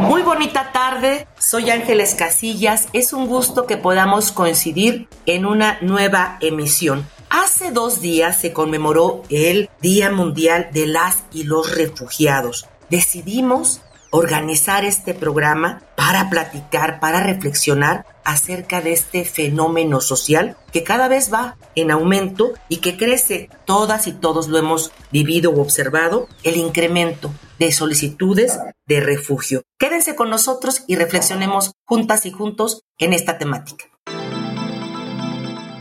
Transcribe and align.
Muy 0.00 0.22
bonita 0.22 0.72
tarde, 0.72 1.26
soy 1.38 1.70
Ángeles 1.70 2.14
Casillas, 2.14 2.88
es 2.92 3.12
un 3.12 3.26
gusto 3.26 3.66
que 3.66 3.78
podamos 3.78 4.30
coincidir 4.30 5.08
en 5.24 5.46
una 5.46 5.78
nueva 5.80 6.36
emisión. 6.40 7.08
Hace 7.30 7.70
dos 7.70 8.00
días 8.02 8.38
se 8.38 8.52
conmemoró 8.52 9.22
el 9.30 9.70
Día 9.80 10.10
Mundial 10.10 10.68
de 10.72 10.86
las 10.86 11.24
y 11.32 11.44
los 11.44 11.74
Refugiados. 11.74 12.68
Decidimos 12.90 13.80
organizar 14.10 14.84
este 14.84 15.14
programa 15.14 15.82
para 15.96 16.28
platicar, 16.28 17.00
para 17.00 17.20
reflexionar 17.20 18.06
acerca 18.22 18.82
de 18.82 18.92
este 18.92 19.24
fenómeno 19.24 20.00
social 20.00 20.56
que 20.72 20.84
cada 20.84 21.08
vez 21.08 21.32
va 21.32 21.56
en 21.74 21.90
aumento 21.90 22.52
y 22.68 22.78
que 22.78 22.96
crece. 22.96 23.48
Todas 23.64 24.06
y 24.06 24.12
todos 24.12 24.48
lo 24.48 24.58
hemos 24.58 24.92
vivido 25.10 25.50
o 25.52 25.60
observado, 25.60 26.28
el 26.42 26.56
incremento 26.56 27.32
de 27.58 27.72
solicitudes 27.72 28.58
de 28.86 29.00
refugio. 29.00 29.62
Quédense 29.78 30.14
con 30.14 30.30
nosotros 30.30 30.84
y 30.86 30.96
reflexionemos 30.96 31.72
juntas 31.84 32.26
y 32.26 32.30
juntos 32.30 32.82
en 32.98 33.12
esta 33.12 33.38
temática. 33.38 33.86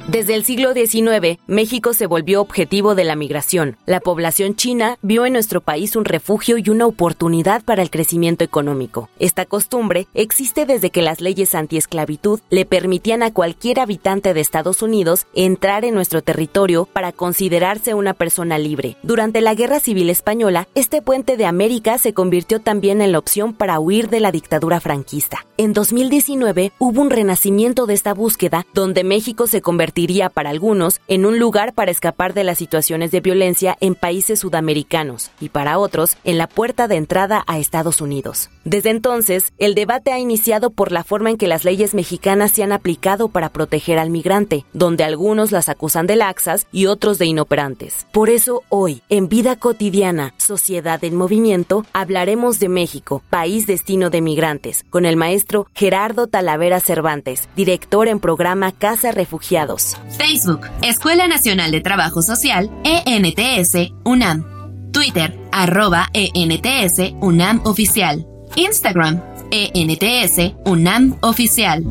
Desde 0.08 0.36
el 0.36 0.46
siglo 0.46 0.74
XIX, 0.74 1.40
México 1.48 1.92
se 1.94 2.06
volvió 2.06 2.40
objetivo 2.40 2.94
de 2.94 3.04
la 3.04 3.16
migración. 3.16 3.76
La 3.88 4.00
población 4.00 4.56
china 4.56 5.00
vio 5.02 5.26
en 5.26 5.34
nuestro 5.34 5.62
país 5.62 5.96
un 5.96 6.06
refugio 6.06 6.60
y 6.60 6.70
una 6.70 6.86
oportunidad 6.86 7.64
para 7.64 7.82
el 7.82 7.90
crecimiento 7.90 8.44
económico. 8.44 9.10
Esta 9.18 9.48
costumbre 9.48 10.06
existe 10.14 10.68
desde 10.68 10.92
que 10.92 11.02
las 11.02 11.22
leyes 11.22 11.56
antiesclavitud 11.56 12.40
le 12.52 12.66
permitían 12.66 13.24
a 13.24 13.34
cualquier 13.34 13.80
habitante 13.80 14.36
de 14.36 14.42
Estados 14.42 14.84
Unidos 14.84 15.26
entrar 15.34 15.86
en 15.86 15.96
nuestro 15.96 16.22
territorio 16.22 16.86
para 16.86 17.12
considerarse 17.12 17.96
una 17.96 18.14
persona 18.14 18.60
libre. 18.60 18.98
Durante 19.02 19.42
la 19.42 19.56
Guerra 19.56 19.80
Civil 19.80 20.12
Española, 20.12 20.68
este 20.76 21.02
puente 21.02 21.36
de 21.36 21.48
América 21.48 21.98
se 21.98 22.14
convirtió 22.14 22.60
también 22.60 23.02
en 23.02 23.12
la 23.12 23.18
opción 23.18 23.54
para 23.56 23.80
huir 23.80 24.10
de 24.10 24.20
la 24.20 24.32
dictadura 24.32 24.80
franquista. 24.80 25.48
En 25.58 25.74
2019 25.74 26.74
hubo 26.78 27.02
un 27.02 27.10
renacimiento 27.10 27.88
de 27.88 27.96
esta 27.96 28.14
búsqueda 28.14 28.68
donde 28.76 29.04
México 29.04 29.48
se 29.48 29.62
convirtió 29.62 29.95
convertiría 29.96 30.28
para 30.30 30.50
algunos 30.50 31.00
en 31.08 31.26
un 31.26 31.40
lugar 31.40 31.74
para 31.74 31.90
escapar 31.90 32.34
de 32.34 32.44
las 32.44 32.58
situaciones 32.58 33.12
de 33.12 33.22
violencia 33.22 33.78
en 33.80 33.96
países 33.96 34.40
sudamericanos 34.40 35.32
y 35.40 35.48
para 35.48 35.80
otros 35.80 36.18
en 36.26 36.38
la 36.38 36.48
puerta 36.48 36.90
de 36.90 36.98
entrada 36.98 37.46
a 37.48 37.60
Estados 37.60 38.02
Unidos. 38.02 38.50
Desde 38.66 38.90
entonces, 38.90 39.54
el 39.58 39.74
debate 39.74 40.12
ha 40.12 40.20
iniciado 40.20 40.70
por 40.70 40.92
la 40.92 41.06
forma 41.06 41.30
en 41.30 41.38
que 41.38 41.48
las 41.48 41.64
leyes 41.64 41.94
mexicanas 41.94 42.52
se 42.52 42.64
han 42.64 42.74
aplicado 42.74 43.30
para 43.30 43.48
proteger 43.50 43.98
al 43.98 44.10
migrante, 44.10 44.66
donde 44.74 45.06
algunos 45.06 45.54
las 45.54 45.70
acusan 45.70 46.08
de 46.08 46.18
laxas 46.18 46.68
y 46.74 46.88
otros 46.88 47.18
de 47.18 47.28
inoperantes. 47.28 48.06
Por 48.12 48.30
eso 48.30 48.64
hoy, 48.68 49.02
en 49.08 49.30
Vida 49.30 49.56
Cotidiana, 49.56 50.34
Sociedad 50.38 51.02
en 51.06 51.16
Movimiento, 51.16 51.86
hablaremos 51.94 52.60
de 52.60 52.68
México, 52.68 53.22
país 53.30 53.66
destino 53.66 54.10
de 54.10 54.20
migrantes, 54.20 54.84
con 54.90 55.06
el 55.06 55.16
maestro 55.16 55.68
Gerardo 55.74 56.28
Talavera 56.28 56.82
Cervantes, 56.82 57.48
director 57.56 58.10
en 58.10 58.20
programa 58.20 58.74
Casa 58.74 59.14
Refugiados. 59.14 59.85
Facebook, 60.18 60.62
Escuela 60.82 61.28
Nacional 61.28 61.72
de 61.72 61.82
Trabajo 61.82 62.22
Social, 62.22 62.72
ENTS, 62.84 63.92
UNAM. 64.04 64.92
Twitter, 64.92 65.38
arroba 65.52 66.10
ENTS, 66.14 67.14
UNAM 67.22 67.62
Oficial. 67.66 68.26
Instagram, 68.56 69.22
ENTS, 69.52 70.54
UNAM 70.66 71.18
Oficial. 71.22 71.84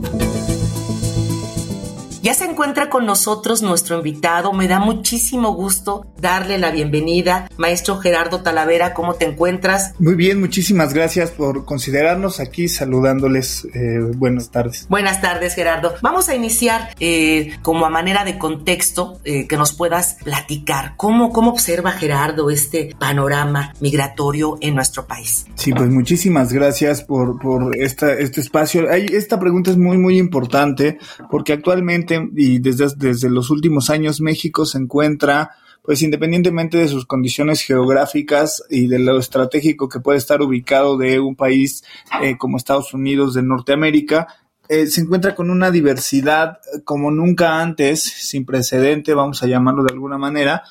Ya 2.24 2.32
se 2.32 2.46
encuentra 2.46 2.88
con 2.88 3.04
nosotros 3.04 3.60
nuestro 3.60 3.98
invitado. 3.98 4.54
Me 4.54 4.66
da 4.66 4.78
muchísimo 4.78 5.52
gusto 5.52 6.06
darle 6.18 6.56
la 6.56 6.70
bienvenida. 6.70 7.50
Maestro 7.58 7.98
Gerardo 7.98 8.40
Talavera, 8.40 8.94
¿cómo 8.94 9.12
te 9.16 9.26
encuentras? 9.26 9.92
Muy 9.98 10.14
bien, 10.14 10.40
muchísimas 10.40 10.94
gracias 10.94 11.30
por 11.32 11.66
considerarnos 11.66 12.40
aquí 12.40 12.68
saludándoles. 12.68 13.66
Eh, 13.74 13.98
buenas 14.16 14.48
tardes. 14.50 14.86
Buenas 14.88 15.20
tardes, 15.20 15.54
Gerardo. 15.54 15.96
Vamos 16.00 16.30
a 16.30 16.34
iniciar 16.34 16.94
eh, 16.98 17.58
como 17.60 17.84
a 17.84 17.90
manera 17.90 18.24
de 18.24 18.38
contexto 18.38 19.20
eh, 19.24 19.46
que 19.46 19.58
nos 19.58 19.74
puedas 19.74 20.16
platicar. 20.24 20.94
¿Cómo, 20.96 21.30
¿Cómo 21.30 21.50
observa 21.50 21.92
Gerardo 21.92 22.48
este 22.48 22.96
panorama 22.98 23.74
migratorio 23.80 24.56
en 24.62 24.76
nuestro 24.76 25.06
país? 25.06 25.44
Sí, 25.56 25.74
pues 25.74 25.91
muchísimas 25.91 26.54
gracias 26.54 27.02
por, 27.04 27.38
por 27.38 27.76
esta, 27.76 28.14
este 28.14 28.41
espacio. 28.41 28.88
esta 28.88 29.38
pregunta 29.38 29.70
es 29.70 29.76
muy, 29.76 29.98
muy 29.98 30.16
importante 30.16 30.96
porque 31.30 31.52
actualmente 31.52 32.13
y 32.34 32.58
desde, 32.58 32.86
desde 32.97 33.30
los 33.30 33.50
últimos 33.50 33.91
años 33.91 34.20
México 34.20 34.64
se 34.66 34.78
encuentra 34.78 35.50
pues 35.84 36.00
independientemente 36.00 36.78
de 36.78 36.88
sus 36.88 37.04
condiciones 37.04 37.60
geográficas 37.60 38.64
y 38.70 38.86
de 38.86 38.98
lo 38.98 39.19
estratégico 39.19 39.86
que 39.86 40.00
puede 40.00 40.16
estar 40.16 40.41
ubicado 40.41 40.97
de 40.97 41.20
un 41.20 41.36
país 41.36 41.84
eh, 42.22 42.38
como 42.38 42.56
Estados 42.56 42.94
Unidos 42.94 43.34
de 43.34 43.42
Norteamérica, 43.42 44.28
eh, 44.66 44.86
se 44.86 45.03
encuentra 45.03 45.34
con 45.34 45.50
una 45.50 45.70
diversidad 45.70 46.58
como 46.84 47.10
nunca 47.10 47.60
antes, 47.60 48.03
sin 48.03 48.47
precedente, 48.47 49.12
vamos 49.12 49.42
a 49.42 49.47
llamarlo 49.47 49.84
de 49.84 49.92
alguna 49.92 50.16
manera, 50.16 50.62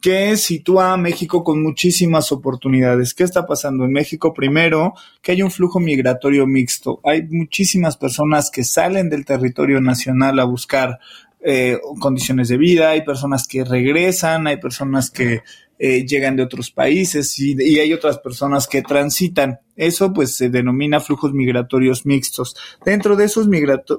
que 0.00 0.36
sitúa 0.36 0.92
a 0.92 0.96
México 0.96 1.44
con 1.44 1.62
muchísimas 1.62 2.32
oportunidades. 2.32 3.14
¿Qué 3.14 3.24
está 3.24 3.46
pasando 3.46 3.84
en 3.84 3.92
México? 3.92 4.32
Primero, 4.32 4.94
que 5.20 5.32
hay 5.32 5.42
un 5.42 5.50
flujo 5.50 5.78
migratorio 5.78 6.46
mixto. 6.46 7.00
Hay 7.04 7.26
muchísimas 7.28 7.96
personas 7.96 8.50
que 8.50 8.64
salen 8.64 9.10
del 9.10 9.24
territorio 9.24 9.80
nacional 9.80 10.38
a 10.40 10.44
buscar 10.44 10.98
eh, 11.42 11.78
condiciones 12.00 12.48
de 12.48 12.58
vida, 12.58 12.90
hay 12.90 13.02
personas 13.02 13.46
que 13.46 13.64
regresan, 13.64 14.46
hay 14.46 14.58
personas 14.58 15.10
que 15.10 15.42
eh, 15.82 16.04
llegan 16.04 16.36
de 16.36 16.42
otros 16.42 16.70
países 16.70 17.38
y, 17.38 17.78
hay 17.78 17.94
otras 17.94 18.18
personas 18.18 18.66
que 18.66 18.82
transitan. 18.82 19.60
Eso 19.76 20.12
pues 20.12 20.36
se 20.36 20.50
denomina 20.50 21.00
flujos 21.00 21.32
migratorios 21.32 22.04
mixtos. 22.04 22.54
Dentro 22.84 23.16
de 23.16 23.24
esos 23.24 23.48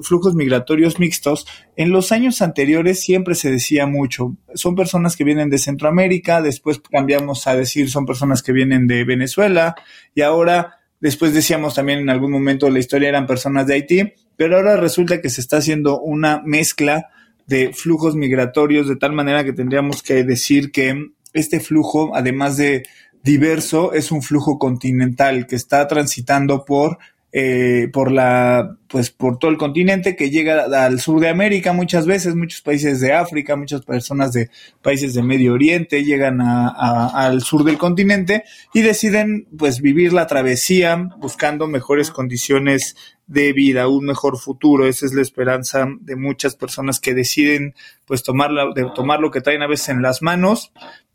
flujos 0.04 0.36
migratorios 0.36 1.00
mixtos, 1.00 1.48
en 1.76 1.90
los 1.90 2.12
años 2.12 2.44
anteriores 2.44 3.02
siempre 3.02 3.34
se 3.34 3.50
decía 3.50 3.88
mucho, 3.88 4.38
son 4.54 4.76
personas 4.76 5.16
que 5.16 5.24
vienen 5.24 5.50
de 5.50 5.58
Centroamérica, 5.58 6.44
después 6.44 6.80
cambiamos 6.92 7.48
a 7.48 7.56
decir 7.56 7.90
son 7.90 8.06
personas 8.06 8.44
que 8.44 8.52
vienen 8.52 8.86
de 8.86 9.04
Venezuela 9.04 9.74
y 10.14 10.22
ahora 10.22 10.78
después 11.00 11.34
decíamos 11.34 11.74
también 11.74 11.98
en 11.98 12.12
algún 12.12 12.30
momento 12.30 12.68
de 12.68 12.74
la 12.74 12.80
historia 12.80 13.10
eran 13.10 13.26
personas 13.26 13.66
de 13.66 13.74
Haití, 13.74 14.14
pero 14.38 14.58
ahora 14.58 14.78
resulta 14.78 15.20
que 15.20 15.32
se 15.32 15.42
está 15.42 15.58
haciendo 15.58 16.00
una 16.00 16.44
mezcla 16.46 17.10
de 17.52 17.74
flujos 17.74 18.16
migratorios 18.16 18.88
de 18.88 18.96
tal 18.96 19.12
manera 19.12 19.44
que 19.44 19.52
tendríamos 19.52 20.02
que 20.02 20.24
decir 20.24 20.72
que 20.72 21.12
este 21.34 21.60
flujo, 21.60 22.16
además 22.16 22.56
de 22.56 22.84
diverso, 23.24 23.92
es 23.94 24.12
un 24.12 24.22
flujo 24.22 24.58
continental 24.58 25.46
que 25.48 25.58
está 25.58 25.86
transitando 25.88 26.64
por 26.64 26.98
eh, 27.34 27.88
por 27.94 28.12
la 28.12 28.78
pues 28.88 29.10
por 29.10 29.40
todo 29.40 29.50
el 29.52 29.58
continente 29.58 30.18
que 30.18 30.30
llega 30.30 30.66
al 30.86 31.00
sur 31.00 31.22
de 31.22 31.30
América 31.30 31.72
muchas 31.72 32.06
veces 32.06 32.36
muchos 32.36 32.62
países 32.62 33.00
de 33.00 33.14
África 33.14 33.56
muchas 33.56 33.84
personas 33.84 34.34
de 34.34 34.50
países 34.82 35.14
de 35.14 35.24
Medio 35.24 35.54
Oriente 35.54 36.04
llegan 36.04 36.42
al 36.42 37.42
sur 37.42 37.64
del 37.64 37.78
continente 37.78 38.44
y 38.74 38.82
deciden 38.82 39.48
pues 39.58 39.80
vivir 39.80 40.12
la 40.12 40.28
travesía 40.28 41.10
buscando 41.20 41.68
mejores 41.68 42.12
condiciones 42.12 42.96
de 43.28 43.54
vida 43.54 43.88
un 43.88 44.06
mejor 44.06 44.38
futuro. 44.38 44.86
Esa 44.86 45.06
es 45.06 45.14
la 45.14 45.22
esperanza 45.22 45.88
de 46.02 46.18
muchas 46.18 46.56
personas 46.56 47.00
que 47.00 47.14
deciden 47.14 47.76
pues 48.06 48.24
tomar, 48.24 48.52
de 48.76 48.86
tomar 48.94 49.22
lo 49.22 49.32
que 49.32 49.40
traen 49.40 49.62
a 49.62 49.68
veces 49.68 49.88
en 49.90 50.02
las 50.02 50.22
manos 50.22 50.74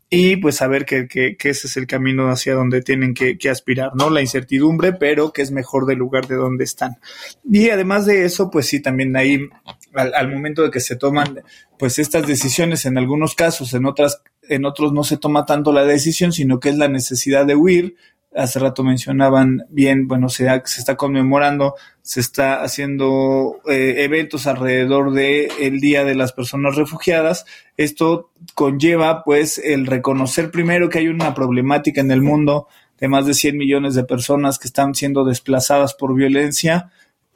y 0.09 0.37
pues 0.37 0.55
saber 0.55 0.85
que, 0.85 1.07
que, 1.07 1.35
ese 1.43 1.67
es 1.67 1.75
el 1.75 1.85
camino 1.85 2.29
hacia 2.29 2.53
donde 2.53 2.81
tienen 2.81 3.13
que, 3.13 3.37
aspirar, 3.49 3.91
¿no? 3.95 4.09
La 4.09 4.21
incertidumbre, 4.21 4.93
pero 4.93 5.33
que 5.33 5.41
es 5.41 5.51
mejor 5.51 5.85
del 5.85 5.97
lugar 5.97 6.27
de 6.27 6.35
donde 6.35 6.63
están. 6.63 6.97
Y 7.43 7.69
además 7.69 8.05
de 8.05 8.23
eso, 8.23 8.49
pues 8.49 8.67
sí, 8.67 8.81
también 8.81 9.15
ahí, 9.17 9.49
al, 9.93 10.31
momento 10.31 10.63
de 10.63 10.71
que 10.71 10.79
se 10.79 10.95
toman, 10.95 11.43
pues 11.77 11.99
estas 11.99 12.25
decisiones, 12.25 12.85
en 12.85 12.97
algunos 12.97 13.35
casos, 13.35 13.73
en 13.73 13.85
otras, 13.85 14.21
en 14.43 14.65
otros 14.65 14.93
no 14.93 15.03
se 15.03 15.17
toma 15.17 15.45
tanto 15.45 15.73
la 15.73 15.83
decisión, 15.83 16.31
sino 16.31 16.61
que 16.61 16.69
es 16.69 16.77
la 16.77 16.87
necesidad 16.87 17.45
de 17.45 17.55
huir, 17.55 17.97
hace 18.37 18.59
rato 18.59 18.83
mencionaban 18.83 19.65
bien, 19.69 20.07
bueno, 20.07 20.29
se, 20.29 20.47
está 20.55 20.95
conmemorando, 20.95 21.75
se 22.01 22.19
está 22.19 22.61
haciendo 22.61 23.57
eh, 23.67 23.95
eventos 24.03 24.47
alrededor 24.47 25.11
del 25.11 25.49
el 25.59 25.79
Día 25.79 26.05
de 26.05 26.15
las 26.15 26.33
Personas 26.33 26.75
Refugiadas. 26.75 27.45
Esto 27.75 28.31
conlleva, 28.53 29.23
pues, 29.23 29.57
el 29.57 29.87
reconocer 29.87 30.51
primero 30.51 30.89
que 30.89 30.99
hay 30.99 31.07
una 31.07 31.33
problemática 31.33 32.01
en 32.01 32.11
el 32.11 32.21
mundo 32.21 32.67
de 32.99 33.07
más 33.07 33.25
de 33.25 33.33
100 33.33 33.57
millones 33.57 33.95
de 33.95 34.03
personas 34.03 34.59
que 34.59 34.67
están 34.67 34.95
siendo 34.95 35.23
desplazadas 35.23 35.93
por 35.93 36.15
violencia, 36.15 36.91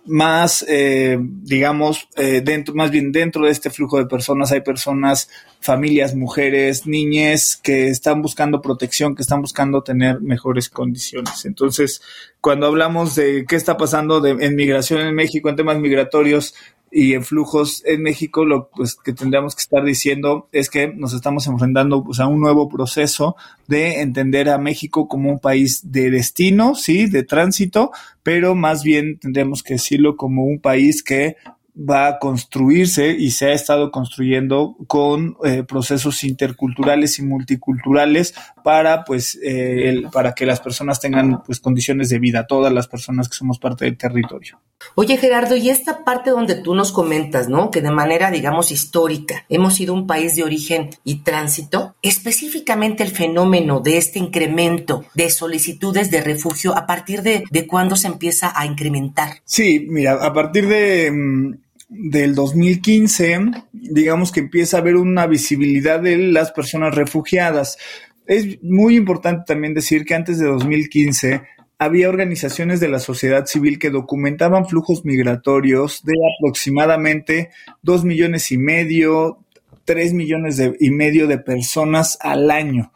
más, 0.05 0.65
eh, 0.67 1.17
digamos, 1.19 2.07
eh, 2.15 2.41
dentro, 2.43 2.73
más 2.73 2.91
bien 2.91 3.11
dentro 3.11 3.45
de 3.45 3.51
este 3.51 3.69
flujo 3.69 3.97
de 3.97 4.05
personas 4.05 4.51
hay 4.51 4.61
personas, 4.61 5.29
familias, 5.59 6.15
mujeres, 6.15 6.87
niñas 6.87 7.59
que 7.61 7.87
están 7.87 8.21
buscando 8.21 8.61
protección, 8.61 9.15
que 9.15 9.21
están 9.21 9.41
buscando 9.41 9.83
tener 9.83 10.19
mejores 10.21 10.69
condiciones. 10.69 11.45
Entonces, 11.45 12.01
cuando 12.39 12.67
hablamos 12.67 13.15
de 13.15 13.45
qué 13.47 13.55
está 13.55 13.77
pasando 13.77 14.21
de, 14.21 14.31
en 14.31 14.55
migración 14.55 15.01
en 15.01 15.13
México, 15.13 15.49
en 15.49 15.55
temas 15.55 15.77
migratorios, 15.77 16.55
y 16.91 17.13
en 17.13 17.23
flujos 17.23 17.83
en 17.85 18.03
México, 18.03 18.43
lo 18.43 18.69
pues, 18.69 18.95
que 18.95 19.13
tendríamos 19.13 19.55
que 19.55 19.61
estar 19.61 19.83
diciendo 19.83 20.49
es 20.51 20.69
que 20.69 20.87
nos 20.89 21.13
estamos 21.13 21.47
enfrentando 21.47 22.03
a 22.19 22.27
un 22.27 22.41
nuevo 22.41 22.67
proceso 22.67 23.37
de 23.67 24.01
entender 24.01 24.49
a 24.49 24.57
México 24.57 25.07
como 25.07 25.31
un 25.31 25.39
país 25.39 25.91
de 25.91 26.11
destino, 26.11 26.75
sí, 26.75 27.07
de 27.07 27.23
tránsito, 27.23 27.91
pero 28.23 28.55
más 28.55 28.83
bien 28.83 29.17
tendríamos 29.19 29.63
que 29.63 29.75
decirlo 29.75 30.17
como 30.17 30.43
un 30.43 30.59
país 30.59 31.01
que 31.01 31.37
va 31.75 32.07
a 32.07 32.19
construirse 32.19 33.15
y 33.17 33.31
se 33.31 33.47
ha 33.47 33.53
estado 33.53 33.91
construyendo 33.91 34.75
con 34.87 35.37
eh, 35.43 35.63
procesos 35.63 36.23
interculturales 36.23 37.17
y 37.19 37.23
multiculturales 37.23 38.33
para 38.63 39.03
pues 39.03 39.39
eh, 39.41 40.03
para 40.11 40.33
que 40.33 40.45
las 40.45 40.59
personas 40.59 40.99
tengan 40.99 41.41
pues 41.43 41.59
condiciones 41.59 42.09
de 42.09 42.19
vida 42.19 42.45
todas 42.45 42.73
las 42.73 42.87
personas 42.87 43.29
que 43.29 43.35
somos 43.35 43.57
parte 43.57 43.85
del 43.85 43.97
territorio. 43.97 44.59
Oye 44.95 45.17
Gerardo, 45.17 45.55
y 45.55 45.69
esta 45.69 46.03
parte 46.03 46.31
donde 46.31 46.55
tú 46.55 46.75
nos 46.75 46.91
comentas, 46.91 47.47
¿no? 47.47 47.71
Que 47.71 47.81
de 47.81 47.91
manera 47.91 48.31
digamos 48.31 48.71
histórica 48.71 49.45
hemos 49.47 49.75
sido 49.75 49.93
un 49.93 50.07
país 50.07 50.35
de 50.35 50.43
origen 50.43 50.89
y 51.03 51.23
tránsito, 51.23 51.95
específicamente 52.01 53.03
el 53.03 53.11
fenómeno 53.11 53.79
de 53.79 53.97
este 53.97 54.19
incremento 54.19 55.05
de 55.13 55.29
solicitudes 55.29 56.11
de 56.11 56.21
refugio 56.21 56.77
a 56.77 56.85
partir 56.85 57.21
de 57.21 57.43
de 57.49 57.67
cuándo 57.67 57.95
se 57.95 58.07
empieza 58.07 58.51
a 58.53 58.65
incrementar. 58.65 59.37
Sí, 59.45 59.85
mira, 59.89 60.13
a 60.13 60.33
partir 60.33 60.67
de 60.67 61.11
mm, 61.11 61.70
del 61.91 62.35
2015, 62.35 63.51
digamos 63.73 64.31
que 64.31 64.39
empieza 64.39 64.77
a 64.77 64.79
haber 64.79 64.95
una 64.95 65.27
visibilidad 65.27 65.99
de 65.99 66.17
las 66.17 66.53
personas 66.53 66.95
refugiadas. 66.95 67.77
Es 68.25 68.63
muy 68.63 68.95
importante 68.95 69.43
también 69.45 69.73
decir 69.73 70.05
que 70.05 70.15
antes 70.15 70.39
de 70.39 70.47
2015 70.47 71.41
había 71.77 72.07
organizaciones 72.07 72.79
de 72.79 72.87
la 72.87 72.99
sociedad 72.99 73.45
civil 73.45 73.77
que 73.77 73.89
documentaban 73.89 74.67
flujos 74.67 75.03
migratorios 75.03 76.01
de 76.05 76.13
aproximadamente 76.37 77.49
dos 77.81 78.05
millones 78.05 78.51
y 78.53 78.57
medio, 78.57 79.39
tres 79.83 80.13
millones 80.13 80.61
y 80.79 80.91
medio 80.91 81.27
de 81.27 81.39
personas 81.39 82.17
al 82.21 82.51
año. 82.51 82.93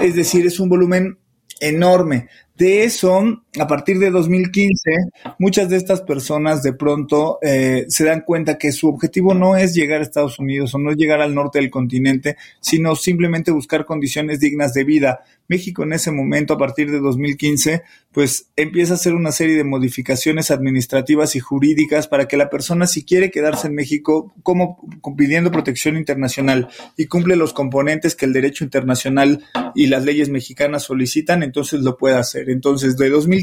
Es 0.00 0.14
decir, 0.14 0.46
es 0.46 0.60
un 0.60 0.70
volumen 0.70 1.18
enorme. 1.60 2.28
De 2.56 2.84
eso, 2.84 3.42
a 3.58 3.66
partir 3.66 3.98
de 3.98 4.10
2015, 4.10 4.90
muchas 5.38 5.68
de 5.68 5.76
estas 5.76 6.02
personas 6.02 6.62
de 6.62 6.72
pronto 6.72 7.38
eh, 7.42 7.84
se 7.88 8.04
dan 8.04 8.20
cuenta 8.20 8.58
que 8.58 8.70
su 8.70 8.88
objetivo 8.88 9.34
no 9.34 9.56
es 9.56 9.74
llegar 9.74 10.00
a 10.00 10.04
Estados 10.04 10.38
Unidos 10.38 10.72
o 10.74 10.78
no 10.78 10.92
es 10.92 10.96
llegar 10.96 11.20
al 11.20 11.34
norte 11.34 11.58
del 11.58 11.70
continente, 11.70 12.36
sino 12.60 12.94
simplemente 12.94 13.50
buscar 13.50 13.84
condiciones 13.86 14.38
dignas 14.38 14.72
de 14.72 14.84
vida. 14.84 15.24
México 15.48 15.82
en 15.82 15.92
ese 15.94 16.12
momento, 16.12 16.54
a 16.54 16.58
partir 16.58 16.92
de 16.92 17.00
2015, 17.00 17.82
pues 18.12 18.46
empieza 18.54 18.92
a 18.92 18.96
hacer 18.96 19.14
una 19.14 19.32
serie 19.32 19.56
de 19.56 19.64
modificaciones 19.64 20.52
administrativas 20.52 21.34
y 21.34 21.40
jurídicas 21.40 22.06
para 22.06 22.28
que 22.28 22.36
la 22.36 22.50
persona, 22.50 22.86
si 22.86 23.04
quiere 23.04 23.32
quedarse 23.32 23.66
en 23.66 23.74
México, 23.74 24.32
como 24.44 24.78
pidiendo 25.16 25.50
protección 25.50 25.96
internacional 25.96 26.68
y 26.96 27.06
cumple 27.06 27.34
los 27.34 27.52
componentes 27.52 28.14
que 28.14 28.26
el 28.26 28.32
derecho 28.32 28.62
internacional 28.62 29.42
y 29.74 29.88
las 29.88 30.04
leyes 30.04 30.28
mexicanas 30.28 30.84
solicitan, 30.84 31.42
entonces 31.42 31.80
lo 31.80 31.96
pueda 31.96 32.20
hacer. 32.20 32.48
Entonces, 32.48 32.96
de 32.96 33.10
2015 33.10 33.39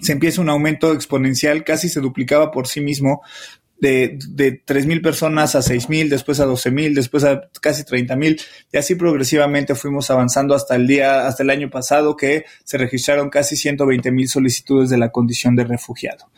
se 0.00 0.12
empieza 0.12 0.40
un 0.40 0.48
aumento 0.48 0.92
exponencial, 0.92 1.64
casi 1.64 1.88
se 1.88 2.00
duplicaba 2.00 2.50
por 2.50 2.66
sí 2.66 2.80
mismo, 2.80 3.22
de, 3.78 4.18
de 4.28 4.64
3.000 4.64 5.02
personas 5.02 5.54
a 5.54 5.60
6.000, 5.60 6.08
después 6.08 6.40
a 6.40 6.46
12.000, 6.46 6.94
después 6.94 7.24
a 7.24 7.48
casi 7.60 7.82
30.000, 7.82 8.40
y 8.72 8.76
así 8.76 8.94
progresivamente 8.94 9.74
fuimos 9.74 10.10
avanzando 10.10 10.54
hasta 10.54 10.76
el 10.76 10.86
día, 10.86 11.26
hasta 11.26 11.42
el 11.42 11.50
año 11.50 11.70
pasado 11.70 12.16
que 12.16 12.44
se 12.64 12.78
registraron 12.78 13.28
casi 13.28 13.56
120.000 13.56 14.26
solicitudes 14.28 14.90
de 14.90 14.98
la 14.98 15.10
condición 15.10 15.56
de 15.56 15.64
refugiado. 15.64 16.30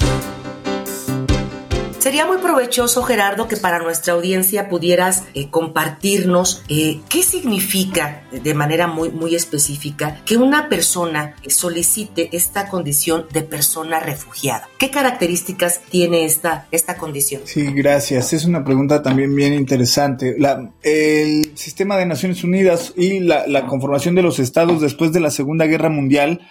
Sería 2.02 2.26
muy 2.26 2.40
provechoso, 2.40 3.04
Gerardo, 3.04 3.48
que 3.48 3.58
para 3.58 3.78
nuestra 3.78 4.14
audiencia 4.14 4.70
pudieras 4.70 5.26
eh, 5.36 5.52
compartirnos 5.52 6.64
eh, 6.68 7.00
qué 7.08 7.22
significa 7.22 8.24
de 8.32 8.56
manera 8.56 8.88
muy, 8.88 9.12
muy 9.12 9.36
específica 9.36 10.20
que 10.26 10.36
una 10.36 10.68
persona 10.68 11.36
solicite 11.48 12.36
esta 12.36 12.70
condición 12.70 13.28
de 13.32 13.44
persona 13.44 14.00
refugiada. 14.00 14.68
¿Qué 14.80 14.90
características 14.90 15.82
tiene 15.92 16.26
esta, 16.26 16.68
esta 16.72 16.98
condición? 16.98 17.44
Sí, 17.46 17.72
gracias. 17.72 18.34
Es 18.34 18.46
una 18.46 18.64
pregunta 18.64 19.04
también 19.04 19.36
bien 19.36 19.54
interesante. 19.54 20.34
La, 20.40 20.72
el 20.82 21.51
sistema 21.56 21.98
de 21.98 22.06
Naciones 22.06 22.44
Unidas 22.44 22.94
y 22.96 23.20
la, 23.20 23.48
la 23.48 23.68
conformación 23.68 24.16
de 24.16 24.22
los 24.22 24.40
estados 24.40 24.82
después 24.82 25.12
de 25.12 25.20
la 25.20 25.30
Segunda 25.30 25.66
Guerra 25.66 25.90
Mundial, 25.90 26.42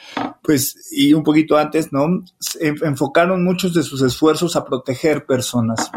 pues, 0.42 0.88
y 0.90 1.12
un 1.12 1.22
poquito 1.22 1.56
antes, 1.56 1.92
¿no? 1.92 2.22
Enfocaron 2.60 3.44
muchos 3.44 3.74
de 3.74 3.82
sus 3.82 4.02
esfuerzos 4.02 4.56
a 4.56 4.64
proteger 4.64 5.26
personas. 5.26 5.90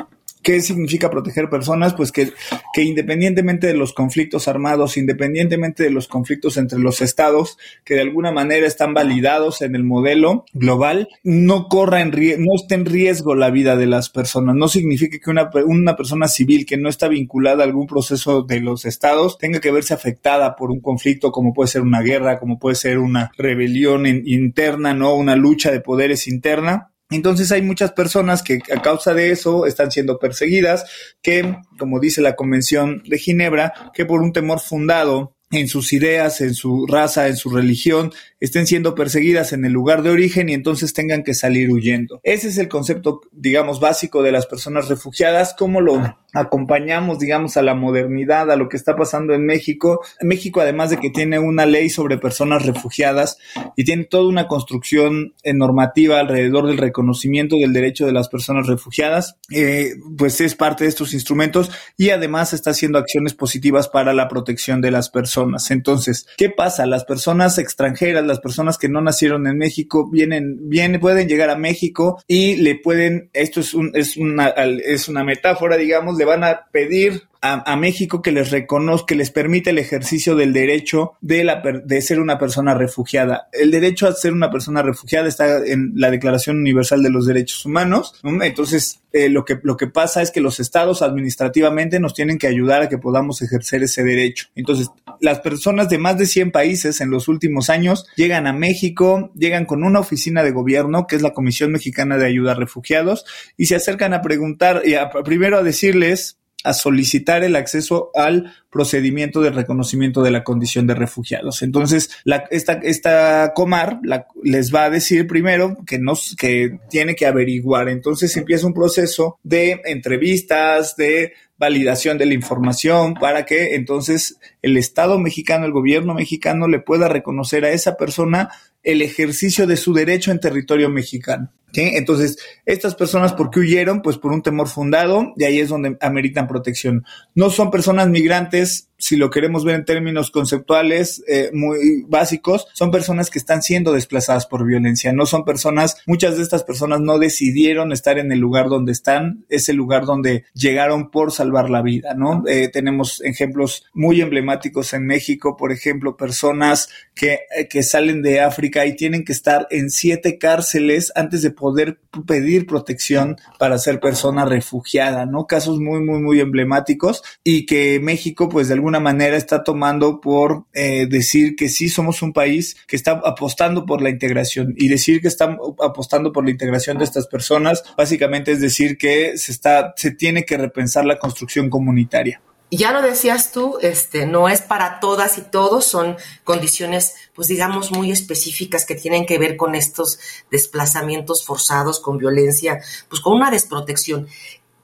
¿Qué 0.43 0.62
significa 0.62 1.09
proteger 1.09 1.50
personas? 1.50 1.93
Pues 1.93 2.12
que, 2.12 2.33
que, 2.73 2.83
independientemente 2.83 3.67
de 3.67 3.73
los 3.73 3.93
conflictos 3.93 4.47
armados, 4.47 4.97
independientemente 4.97 5.83
de 5.83 5.89
los 5.89 6.07
conflictos 6.07 6.57
entre 6.57 6.79
los 6.79 7.01
estados, 7.01 7.57
que 7.83 7.95
de 7.95 8.01
alguna 8.01 8.31
manera 8.31 8.67
están 8.67 8.93
validados 8.93 9.62
en 9.62 9.75
el 9.75 9.83
modelo 9.83 10.45
global, 10.53 11.07
no 11.23 11.67
corra 11.67 12.01
en 12.01 12.12
no 12.12 12.55
esté 12.55 12.75
en 12.75 12.85
riesgo 12.85 13.35
la 13.35 13.50
vida 13.50 13.75
de 13.75 13.88
las 13.88 14.09
personas. 14.09 14.55
No 14.55 14.67
significa 14.67 15.17
que 15.23 15.29
una, 15.31 15.50
una 15.65 15.95
persona 15.95 16.27
civil 16.27 16.65
que 16.65 16.77
no 16.77 16.89
está 16.89 17.07
vinculada 17.07 17.63
a 17.63 17.67
algún 17.67 17.88
proceso 17.88 18.43
de 18.43 18.59
los 18.59 18.85
estados 18.85 19.38
tenga 19.38 19.59
que 19.59 19.71
verse 19.71 19.93
afectada 19.93 20.55
por 20.55 20.71
un 20.71 20.81
conflicto 20.81 21.31
como 21.31 21.53
puede 21.53 21.69
ser 21.69 21.81
una 21.81 22.01
guerra, 22.01 22.39
como 22.39 22.59
puede 22.59 22.75
ser 22.75 23.00
una 23.00 23.31
rebelión 23.38 24.05
interna, 24.05 24.93
¿no? 24.93 25.15
Una 25.15 25.35
lucha 25.35 25.71
de 25.71 25.79
poderes 25.79 26.27
interna 26.27 26.92
entonces 27.10 27.51
hay 27.51 27.62
muchas 27.62 27.91
personas 27.91 28.41
que 28.43 28.60
a 28.75 28.81
causa 28.81 29.13
de 29.13 29.31
eso 29.31 29.65
están 29.65 29.91
siendo 29.91 30.19
perseguidas, 30.19 30.86
que, 31.22 31.55
como 31.77 32.00
dice 32.00 32.22
la 32.22 32.36
Convención 32.36 33.03
de 33.05 33.19
Ginebra, 33.19 33.91
que 33.93 34.05
por 34.05 34.22
un 34.22 34.33
temor 34.33 34.60
fundado 34.60 35.36
en 35.51 35.67
sus 35.67 35.93
ideas, 35.93 36.41
en 36.41 36.53
su 36.55 36.88
raza, 36.88 37.27
en 37.27 37.38
su 37.38 37.50
religión, 37.50 38.12
estén 38.43 38.67
siendo 38.67 38.93
perseguidas 38.93 39.53
en 39.53 39.63
el 39.63 39.71
lugar 39.71 40.03
de 40.03 40.09
origen 40.09 40.50
y 40.50 40.53
entonces 40.53 40.93
tengan 40.93 41.23
que 41.23 41.33
salir 41.33 41.71
huyendo. 41.71 42.19
Ese 42.23 42.50
es 42.50 42.57
el 42.57 42.67
concepto, 42.67 43.21
digamos, 43.31 43.79
básico 43.79 44.21
de 44.21 44.33
las 44.33 44.47
personas 44.47 44.89
refugiadas, 44.89 45.55
cómo 45.57 45.79
lo 45.79 46.17
acompañamos, 46.33 47.19
digamos, 47.19 47.55
a 47.57 47.62
la 47.62 47.75
modernidad, 47.75 48.51
a 48.51 48.57
lo 48.57 48.67
que 48.67 48.75
está 48.75 48.95
pasando 48.95 49.33
en 49.33 49.45
México. 49.45 50.01
México, 50.21 50.59
además 50.59 50.89
de 50.89 50.97
que 50.97 51.09
tiene 51.09 51.39
una 51.39 51.65
ley 51.65 51.89
sobre 51.89 52.17
personas 52.17 52.65
refugiadas 52.65 53.38
y 53.77 53.85
tiene 53.85 54.03
toda 54.05 54.27
una 54.27 54.47
construcción 54.47 55.35
eh, 55.43 55.53
normativa 55.53 56.19
alrededor 56.19 56.67
del 56.67 56.79
reconocimiento 56.79 57.55
del 57.55 57.71
derecho 57.71 58.05
de 58.05 58.12
las 58.12 58.27
personas 58.27 58.67
refugiadas, 58.67 59.38
eh, 59.51 59.93
pues 60.17 60.41
es 60.41 60.55
parte 60.55 60.83
de 60.83 60.89
estos 60.89 61.13
instrumentos 61.13 61.71
y 61.97 62.09
además 62.09 62.51
está 62.51 62.71
haciendo 62.71 62.97
acciones 62.97 63.33
positivas 63.33 63.88
para 63.88 64.12
la 64.13 64.27
protección 64.27 64.81
de 64.81 64.91
las 64.91 65.09
personas. 65.09 65.71
Entonces, 65.71 66.27
¿qué 66.35 66.50
pasa? 66.50 66.85
Las 66.85 67.05
personas 67.05 67.57
extranjeras, 67.57 68.25
las 68.33 68.41
personas 68.41 68.77
que 68.77 68.89
no 68.89 69.01
nacieron 69.01 69.47
en 69.47 69.57
México, 69.57 70.09
vienen, 70.09 70.69
vienen, 70.69 70.99
pueden 70.99 71.27
llegar 71.27 71.49
a 71.49 71.55
México 71.55 72.21
y 72.27 72.55
le 72.55 72.75
pueden, 72.75 73.29
esto 73.33 73.59
es, 73.59 73.73
un, 73.73 73.91
es, 73.93 74.17
una, 74.17 74.47
es 74.47 75.07
una 75.07 75.23
metáfora, 75.23 75.77
digamos, 75.77 76.17
van 76.25 76.43
a 76.43 76.65
pedir 76.71 77.23
a, 77.45 77.75
México 77.75 78.21
que 78.21 78.31
les 78.31 78.51
reconozca, 78.51 79.07
que 79.07 79.15
les 79.15 79.29
permite 79.29 79.71
el 79.71 79.77
ejercicio 79.77 80.35
del 80.35 80.53
derecho 80.53 81.13
de, 81.19 81.43
la, 81.43 81.62
de 81.62 82.01
ser 82.01 82.21
una 82.21 82.39
persona 82.39 82.73
refugiada. 82.73 83.50
El 83.51 83.69
derecho 83.69 84.07
a 84.07 84.13
ser 84.13 84.31
una 84.31 84.50
persona 84.50 84.81
refugiada 84.81 85.27
está 85.27 85.57
en 85.65 85.91
la 85.95 86.09
Declaración 86.09 86.57
Universal 86.57 87.03
de 87.03 87.09
los 87.09 87.25
Derechos 87.25 87.65
Humanos. 87.65 88.15
Entonces, 88.23 89.01
eh, 89.12 89.27
lo, 89.27 89.43
que, 89.43 89.59
lo 89.62 89.75
que 89.75 89.88
pasa 89.88 90.21
es 90.21 90.31
que 90.31 90.39
los 90.39 90.62
estados 90.62 91.01
administrativamente 91.01 92.00
nos 92.00 92.13
tienen 92.13 92.38
que 92.38 92.47
ayudar 92.47 92.81
a 92.81 92.89
que 92.89 92.97
podamos 92.97 93.41
ejercer 93.41 93.83
ese 93.83 94.03
derecho. 94.03 94.47
Entonces, 94.55 94.89
las 95.19 95.41
personas 95.41 95.89
de 95.89 95.97
más 95.97 96.17
de 96.17 96.27
100 96.27 96.51
países 96.51 97.01
en 97.01 97.09
los 97.09 97.27
últimos 97.27 97.69
años 97.69 98.07
llegan 98.15 98.47
a 98.47 98.53
México, 98.53 99.31
llegan 99.35 99.65
con 99.65 99.83
una 99.83 100.00
oficina 100.00 100.43
de 100.43 100.51
gobierno, 100.51 101.07
que 101.07 101.17
es 101.17 101.21
la 101.21 101.33
Comisión 101.33 101.73
Mexicana 101.73 102.17
de 102.17 102.25
Ayuda 102.25 102.53
a 102.53 102.55
Refugiados, 102.55 103.25
y 103.57 103.65
se 103.65 103.75
acercan 103.75 104.13
a 104.13 104.21
preguntar, 104.21 104.83
y 104.85 104.93
a, 104.93 105.09
primero 105.09 105.57
a 105.57 105.63
decirles 105.63 106.38
a 106.63 106.74
solicitar 106.74 107.43
el 107.43 107.55
acceso 107.55 108.10
al 108.15 108.53
procedimiento 108.69 109.41
de 109.41 109.51
reconocimiento 109.51 110.24
de 110.24 110.31
la 110.31 110.43
condición 110.43 110.88
de 110.88 110.95
refugiados. 110.95 111.62
Entonces, 111.62 112.10
la, 112.24 112.45
esta, 112.51 112.74
esta 112.74 113.53
Comar 113.53 114.00
les 114.43 114.74
va 114.74 114.86
a 114.86 114.89
decir 114.89 115.27
primero 115.27 115.77
que, 115.86 116.00
no, 116.00 116.13
que 116.38 116.79
tiene 116.89 117.15
que 117.15 117.25
averiguar. 117.25 117.89
Entonces 117.89 118.36
empieza 118.38 118.65
un 118.65 118.74
proceso 118.74 119.39
de 119.43 119.81
entrevistas, 119.86 120.95
de 120.95 121.33
validación 121.57 122.17
de 122.17 122.25
la 122.25 122.33
información 122.33 123.13
para 123.13 123.45
que 123.45 123.75
entonces 123.75 124.38
el 124.62 124.75
Estado 124.75 125.19
mexicano, 125.19 125.65
el 125.65 125.72
gobierno 125.72 126.13
mexicano 126.13 126.67
le 126.67 126.79
pueda 126.79 127.07
reconocer 127.07 127.63
a 127.63 127.72
esa 127.72 127.95
persona 127.95 128.50
el 128.83 129.01
ejercicio 129.01 129.65
de 129.65 129.77
su 129.77 129.93
derecho 129.93 130.31
en 130.31 130.39
territorio 130.39 130.89
mexicano. 130.89 131.51
Entonces, 131.75 132.37
estas 132.65 132.93
personas, 132.93 133.33
¿por 133.33 133.49
qué 133.49 133.59
huyeron? 133.59 134.03
Pues 134.03 134.17
por 134.17 134.31
un 134.31 134.43
temor 134.43 134.67
fundado, 134.67 135.33
y 135.35 135.43
ahí 135.43 135.59
es 135.59 135.69
donde 135.69 135.97
ameritan 136.01 136.47
protección. 136.47 137.03
No 137.33 137.49
son 137.49 137.71
personas 137.71 138.09
migrantes 138.09 138.89
si 139.03 139.17
lo 139.17 139.29
queremos 139.29 139.65
ver 139.65 139.75
en 139.75 139.83
términos 139.83 140.31
conceptuales 140.31 141.25
eh, 141.27 141.50
muy 141.51 142.05
básicos, 142.07 142.67
son 142.72 142.89
personas 142.89 143.29
que 143.29 143.38
están 143.38 143.62
siendo 143.62 143.91
desplazadas 143.91 144.45
por 144.45 144.65
violencia, 144.65 145.12
no 145.12 145.25
son 145.25 145.43
personas, 145.43 145.98
muchas 146.05 146.38
de 146.38 146.43
estas 146.43 146.63
personas 146.63 147.01
no 147.01 147.19
decidieron 147.19 147.91
estar 147.91 148.17
en 148.17 148.31
el 148.31 148.39
lugar 148.39 148.69
donde 148.69 148.93
están, 148.93 149.43
es 149.50 149.67
el 149.67 149.75
lugar 149.75 150.05
donde 150.05 150.45
llegaron 150.53 151.12
por 151.12 151.33
salvar 151.33 151.69
la 151.69 151.81
vida, 151.81 152.13
¿no? 152.13 152.43
Eh, 152.48 152.69
tenemos 152.72 153.22
ejemplos 153.25 153.83
muy 153.93 154.22
emblemáticos 154.22 154.93
en 154.93 155.05
México, 155.05 155.57
por 155.57 155.74
ejemplo, 155.74 156.15
personas 156.15 156.88
que, 157.13 157.39
eh, 157.57 157.67
que 157.69 157.83
salen 157.83 158.22
de 158.22 158.39
África 158.39 158.86
y 158.86 158.95
tienen 158.95 159.25
que 159.25 159.33
estar 159.33 159.67
en 159.69 159.89
siete 159.89 160.38
cárceles 160.38 161.12
antes 161.15 161.41
de 161.41 161.51
poder 161.51 162.00
pedir 162.25 162.65
protección 162.67 163.36
para 163.60 163.77
ser 163.79 164.00
persona 164.00 164.45
refugiada, 164.45 165.25
¿no? 165.25 165.45
Casos 165.45 165.81
muy, 165.81 166.00
muy, 166.00 166.22
muy 166.22 166.39
emblemáticos 166.39 167.22
y 167.43 167.65
que 167.65 168.00
México, 168.00 168.48
pues 168.48 168.69
de 168.69 168.75
alguna 168.75 168.92
manera 169.00 169.38
está 169.38 169.63
tomando 169.63 170.21
por 170.21 170.65
eh, 170.73 171.07
decir 171.07 171.55
que 171.55 171.69
sí 171.69 171.89
somos 171.89 172.21
un 172.21 172.33
país 172.33 172.75
que 172.88 172.95
está 172.95 173.21
apostando 173.23 173.85
por 173.85 174.01
la 174.01 174.09
integración 174.09 174.73
y 174.77 174.88
decir 174.88 175.21
que 175.21 175.27
está 175.27 175.57
apostando 175.83 176.31
por 176.31 176.45
la 176.45 176.51
integración 176.51 176.97
de 176.97 177.03
estas 177.03 177.27
personas 177.27 177.83
básicamente 177.97 178.51
es 178.51 178.62
decir 178.62 178.97
que 178.97 179.38
se 179.38 179.51
está 179.51 179.93
se 179.95 180.12
tiene 180.12 180.45
que 180.45 180.57
repensar 180.57 181.05
la 181.05 181.19
construcción 181.19 181.69
comunitaria. 181.69 182.41
Ya 182.75 182.91
lo 182.91 183.03
decías 183.03 183.51
tú, 183.51 183.77
este, 183.81 184.25
no 184.25 184.50
es 184.50 184.62
para 184.62 185.00
todas 185.00 185.38
y 185.38 185.41
todos, 185.41 185.85
son 185.85 186.17
condiciones, 186.43 187.13
pues 187.35 187.47
digamos, 187.47 187.91
muy 187.91 188.12
específicas 188.12 188.85
que 188.85 188.95
tienen 188.95 189.27
que 189.27 189.38
ver 189.38 189.57
con 189.57 189.75
estos 189.75 190.17
desplazamientos 190.50 191.45
forzados, 191.45 192.00
con 192.00 192.17
violencia, 192.17 192.81
pues 193.09 193.21
con 193.21 193.33
una 193.35 193.51
desprotección. 193.51 194.27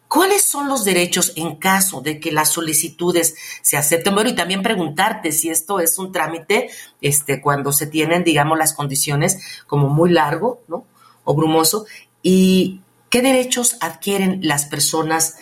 ¿Cuáles 0.10 0.42
son 0.42 0.68
los 0.68 0.86
derechos 0.86 1.34
en 1.36 1.58
caso 1.58 2.01
de 2.01 2.20
que 2.20 2.32
las 2.32 2.50
solicitudes 2.50 3.36
se 3.62 3.78
acepten? 3.78 4.16
Bueno, 4.16 4.32
y 4.32 4.36
también 4.36 4.63
preguntarte 4.63 5.32
si 5.32 5.50
esto 5.50 5.80
es 5.80 6.00
un 6.00 6.12
trámite, 6.12 6.72
este, 7.00 7.39
cuando 7.39 7.72
se 7.72 7.86
tienen, 7.86 8.24
digamos, 8.24 8.58
las 8.58 8.74
condiciones 8.74 9.38
como 9.68 9.88
muy 9.88 10.10
largo, 10.10 10.63
¿no? 10.68 10.84
O 11.25 11.36
brumoso. 11.36 11.86
¿Y 12.24 12.82
qué 13.12 13.22
derechos 13.22 13.78
adquieren 13.82 14.39
las 14.42 14.66
personas 14.66 15.36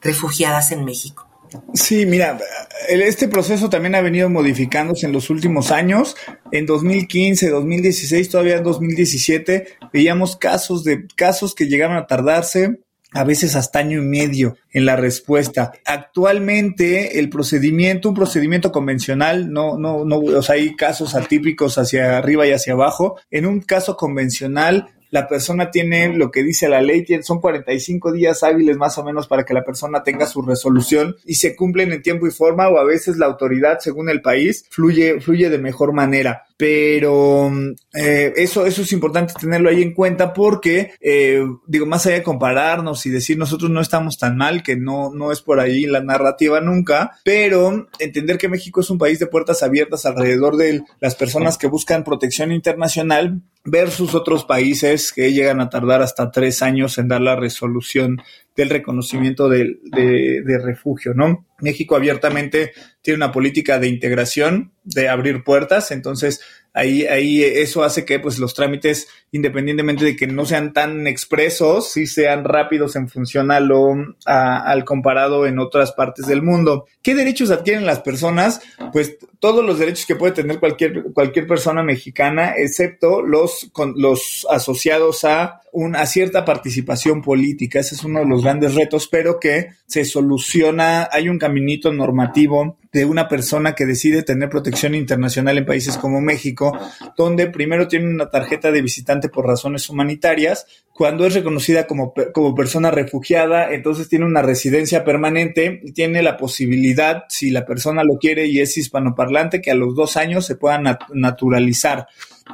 refugiadas 0.00 0.72
en 0.72 0.84
México? 0.84 1.28
Sí, 1.72 2.04
mira, 2.04 2.40
este 2.88 3.28
proceso 3.28 3.70
también 3.70 3.94
ha 3.94 4.00
venido 4.00 4.28
modificándose 4.28 5.06
en 5.06 5.12
los 5.12 5.30
últimos 5.30 5.70
años. 5.70 6.16
En 6.50 6.66
2015, 6.66 7.50
2016, 7.50 8.28
todavía 8.28 8.56
en 8.56 8.64
2017, 8.64 9.78
veíamos 9.92 10.36
casos 10.36 10.82
de 10.82 11.06
casos 11.14 11.54
que 11.54 11.68
llegaron 11.68 11.96
a 11.96 12.08
tardarse 12.08 12.80
a 13.12 13.24
veces 13.24 13.56
hasta 13.56 13.78
año 13.78 13.98
y 14.02 14.06
medio 14.06 14.56
en 14.70 14.84
la 14.84 14.96
respuesta. 14.96 15.72
Actualmente 15.84 17.18
el 17.18 17.30
procedimiento, 17.30 18.10
un 18.10 18.14
procedimiento 18.14 18.70
convencional, 18.70 19.52
no, 19.52 19.78
no, 19.78 20.04
no, 20.04 20.18
o 20.18 20.42
sea, 20.42 20.56
hay 20.56 20.76
casos 20.76 21.14
atípicos 21.14 21.78
hacia 21.78 22.18
arriba 22.18 22.46
y 22.46 22.52
hacia 22.52 22.74
abajo. 22.74 23.18
En 23.30 23.46
un 23.46 23.60
caso 23.60 23.96
convencional, 23.96 24.88
la 25.10 25.26
persona 25.26 25.70
tiene 25.70 26.14
lo 26.14 26.30
que 26.30 26.42
dice 26.42 26.68
la 26.68 26.82
ley, 26.82 27.06
son 27.22 27.40
45 27.40 28.12
días 28.12 28.42
hábiles 28.42 28.76
más 28.76 28.98
o 28.98 29.04
menos 29.04 29.26
para 29.26 29.44
que 29.44 29.54
la 29.54 29.64
persona 29.64 30.02
tenga 30.02 30.26
su 30.26 30.42
resolución 30.42 31.16
y 31.24 31.36
se 31.36 31.56
cumplen 31.56 31.92
en 31.92 32.02
tiempo 32.02 32.26
y 32.26 32.30
forma 32.30 32.68
o 32.68 32.78
a 32.78 32.84
veces 32.84 33.16
la 33.16 33.26
autoridad, 33.26 33.78
según 33.80 34.10
el 34.10 34.20
país, 34.20 34.66
fluye, 34.70 35.20
fluye 35.20 35.48
de 35.48 35.58
mejor 35.58 35.92
manera 35.92 36.44
pero 36.58 37.52
eh, 37.94 38.32
eso, 38.34 38.66
eso 38.66 38.82
es 38.82 38.92
importante 38.92 39.32
tenerlo 39.38 39.70
ahí 39.70 39.80
en 39.80 39.94
cuenta 39.94 40.34
porque, 40.34 40.92
eh, 41.00 41.40
digo, 41.68 41.86
más 41.86 42.04
allá 42.04 42.16
de 42.16 42.22
compararnos 42.24 43.06
y 43.06 43.10
decir 43.10 43.38
nosotros 43.38 43.70
no 43.70 43.80
estamos 43.80 44.18
tan 44.18 44.36
mal, 44.36 44.64
que 44.64 44.76
no, 44.76 45.10
no 45.14 45.30
es 45.30 45.40
por 45.40 45.60
ahí 45.60 45.86
la 45.86 46.02
narrativa 46.02 46.60
nunca, 46.60 47.12
pero 47.24 47.86
entender 48.00 48.38
que 48.38 48.48
México 48.48 48.80
es 48.80 48.90
un 48.90 48.98
país 48.98 49.20
de 49.20 49.28
puertas 49.28 49.62
abiertas 49.62 50.04
alrededor 50.04 50.56
de 50.56 50.82
las 50.98 51.14
personas 51.14 51.56
que 51.58 51.68
buscan 51.68 52.02
protección 52.02 52.50
internacional 52.50 53.40
versus 53.64 54.16
otros 54.16 54.44
países 54.44 55.12
que 55.12 55.32
llegan 55.32 55.60
a 55.60 55.70
tardar 55.70 56.02
hasta 56.02 56.32
tres 56.32 56.60
años 56.62 56.98
en 56.98 57.06
dar 57.06 57.20
la 57.20 57.36
resolución 57.36 58.20
del 58.58 58.70
reconocimiento 58.70 59.48
de, 59.48 59.78
de 59.92 60.58
refugio, 60.58 61.14
¿no? 61.14 61.46
México 61.60 61.94
abiertamente 61.94 62.72
tiene 63.02 63.18
una 63.18 63.30
política 63.30 63.78
de 63.78 63.86
integración, 63.86 64.72
de 64.82 65.08
abrir 65.08 65.44
puertas, 65.44 65.92
entonces 65.92 66.40
ahí, 66.72 67.06
ahí 67.06 67.42
eso 67.42 67.82
hace 67.82 68.04
que 68.04 68.18
pues 68.18 68.38
los 68.38 68.54
trámites, 68.54 69.08
independientemente 69.32 70.04
de 70.04 70.16
que 70.16 70.26
no 70.26 70.44
sean 70.44 70.72
tan 70.72 71.06
expresos, 71.06 71.90
sí 71.90 72.06
sean 72.06 72.44
rápidos 72.44 72.96
en 72.96 73.08
función 73.08 73.50
a 73.50 73.60
lo, 73.60 73.94
al 74.24 74.84
comparado 74.84 75.46
en 75.46 75.58
otras 75.58 75.92
partes 75.92 76.26
del 76.26 76.42
mundo. 76.42 76.86
¿Qué 77.02 77.14
derechos 77.14 77.50
adquieren 77.50 77.86
las 77.86 78.00
personas? 78.00 78.60
Pues 78.92 79.18
todos 79.40 79.64
los 79.64 79.78
derechos 79.78 80.06
que 80.06 80.16
puede 80.16 80.32
tener 80.32 80.58
cualquier, 80.58 81.04
cualquier 81.12 81.46
persona 81.46 81.82
mexicana, 81.82 82.54
excepto 82.56 83.22
los, 83.22 83.68
con, 83.72 83.94
los 83.96 84.46
asociados 84.50 85.24
a 85.24 85.60
una 85.72 86.06
cierta 86.06 86.44
participación 86.44 87.22
política. 87.22 87.80
Ese 87.80 87.94
es 87.94 88.04
uno 88.04 88.20
de 88.20 88.26
los 88.26 88.42
grandes 88.42 88.74
retos, 88.74 89.08
pero 89.08 89.38
que 89.38 89.68
se 89.86 90.04
soluciona. 90.04 91.08
Hay 91.12 91.28
un 91.28 91.38
caminito 91.38 91.92
normativo 91.92 92.78
de 92.92 93.04
una 93.04 93.28
persona 93.28 93.74
que 93.74 93.86
decide 93.86 94.22
tener 94.22 94.48
protección 94.48 94.94
internacional 94.94 95.58
en 95.58 95.66
países 95.66 95.98
como 95.98 96.20
México, 96.20 96.78
donde 97.16 97.48
primero 97.48 97.88
tiene 97.88 98.08
una 98.08 98.30
tarjeta 98.30 98.70
de 98.70 98.82
visitante 98.82 99.28
por 99.28 99.46
razones 99.46 99.88
humanitarias, 99.90 100.66
cuando 100.92 101.26
es 101.26 101.34
reconocida 101.34 101.86
como, 101.86 102.12
como 102.34 102.54
persona 102.54 102.90
refugiada, 102.90 103.72
entonces 103.72 104.08
tiene 104.08 104.24
una 104.24 104.42
residencia 104.42 105.04
permanente 105.04 105.80
y 105.84 105.92
tiene 105.92 106.22
la 106.22 106.36
posibilidad, 106.36 107.24
si 107.28 107.50
la 107.50 107.64
persona 107.64 108.02
lo 108.02 108.18
quiere 108.18 108.46
y 108.46 108.60
es 108.60 108.76
hispanoparlante, 108.76 109.60
que 109.60 109.70
a 109.70 109.76
los 109.76 109.94
dos 109.94 110.16
años 110.16 110.44
se 110.44 110.56
pueda 110.56 110.82
naturalizar. 111.12 112.08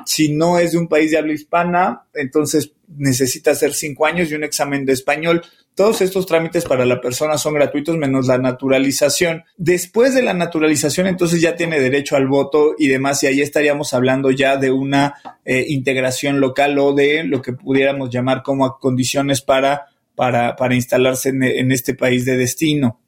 Si 0.04 0.34
no 0.34 0.58
es 0.58 0.72
de 0.72 0.78
un 0.78 0.88
país 0.88 1.10
de 1.10 1.18
habla 1.18 1.32
hispana, 1.32 2.02
entonces 2.12 2.72
necesita 2.96 3.52
hacer 3.52 3.72
cinco 3.74 4.06
años 4.06 4.30
y 4.30 4.34
un 4.34 4.44
examen 4.44 4.84
de 4.84 4.92
español. 4.92 5.42
Todos 5.74 6.00
estos 6.02 6.26
trámites 6.26 6.64
para 6.64 6.84
la 6.84 7.00
persona 7.00 7.36
son 7.36 7.54
gratuitos 7.54 7.96
menos 7.96 8.26
la 8.28 8.38
naturalización. 8.38 9.44
Después 9.56 10.14
de 10.14 10.22
la 10.22 10.34
naturalización, 10.34 11.06
entonces 11.06 11.40
ya 11.40 11.56
tiene 11.56 11.80
derecho 11.80 12.16
al 12.16 12.28
voto 12.28 12.74
y 12.78 12.88
demás, 12.88 13.22
y 13.22 13.26
ahí 13.26 13.40
estaríamos 13.40 13.92
hablando 13.94 14.30
ya 14.30 14.56
de 14.56 14.70
una 14.70 15.14
eh, 15.44 15.64
integración 15.68 16.40
local 16.40 16.78
o 16.78 16.92
de 16.92 17.24
lo 17.24 17.42
que 17.42 17.52
pudiéramos 17.52 18.10
llamar 18.10 18.42
como 18.42 18.78
condiciones 18.78 19.40
para, 19.40 19.86
para, 20.14 20.54
para 20.56 20.74
instalarse 20.74 21.30
en 21.30 21.72
este 21.72 21.94
país 21.94 22.24
de 22.24 22.36
destino. 22.36 23.00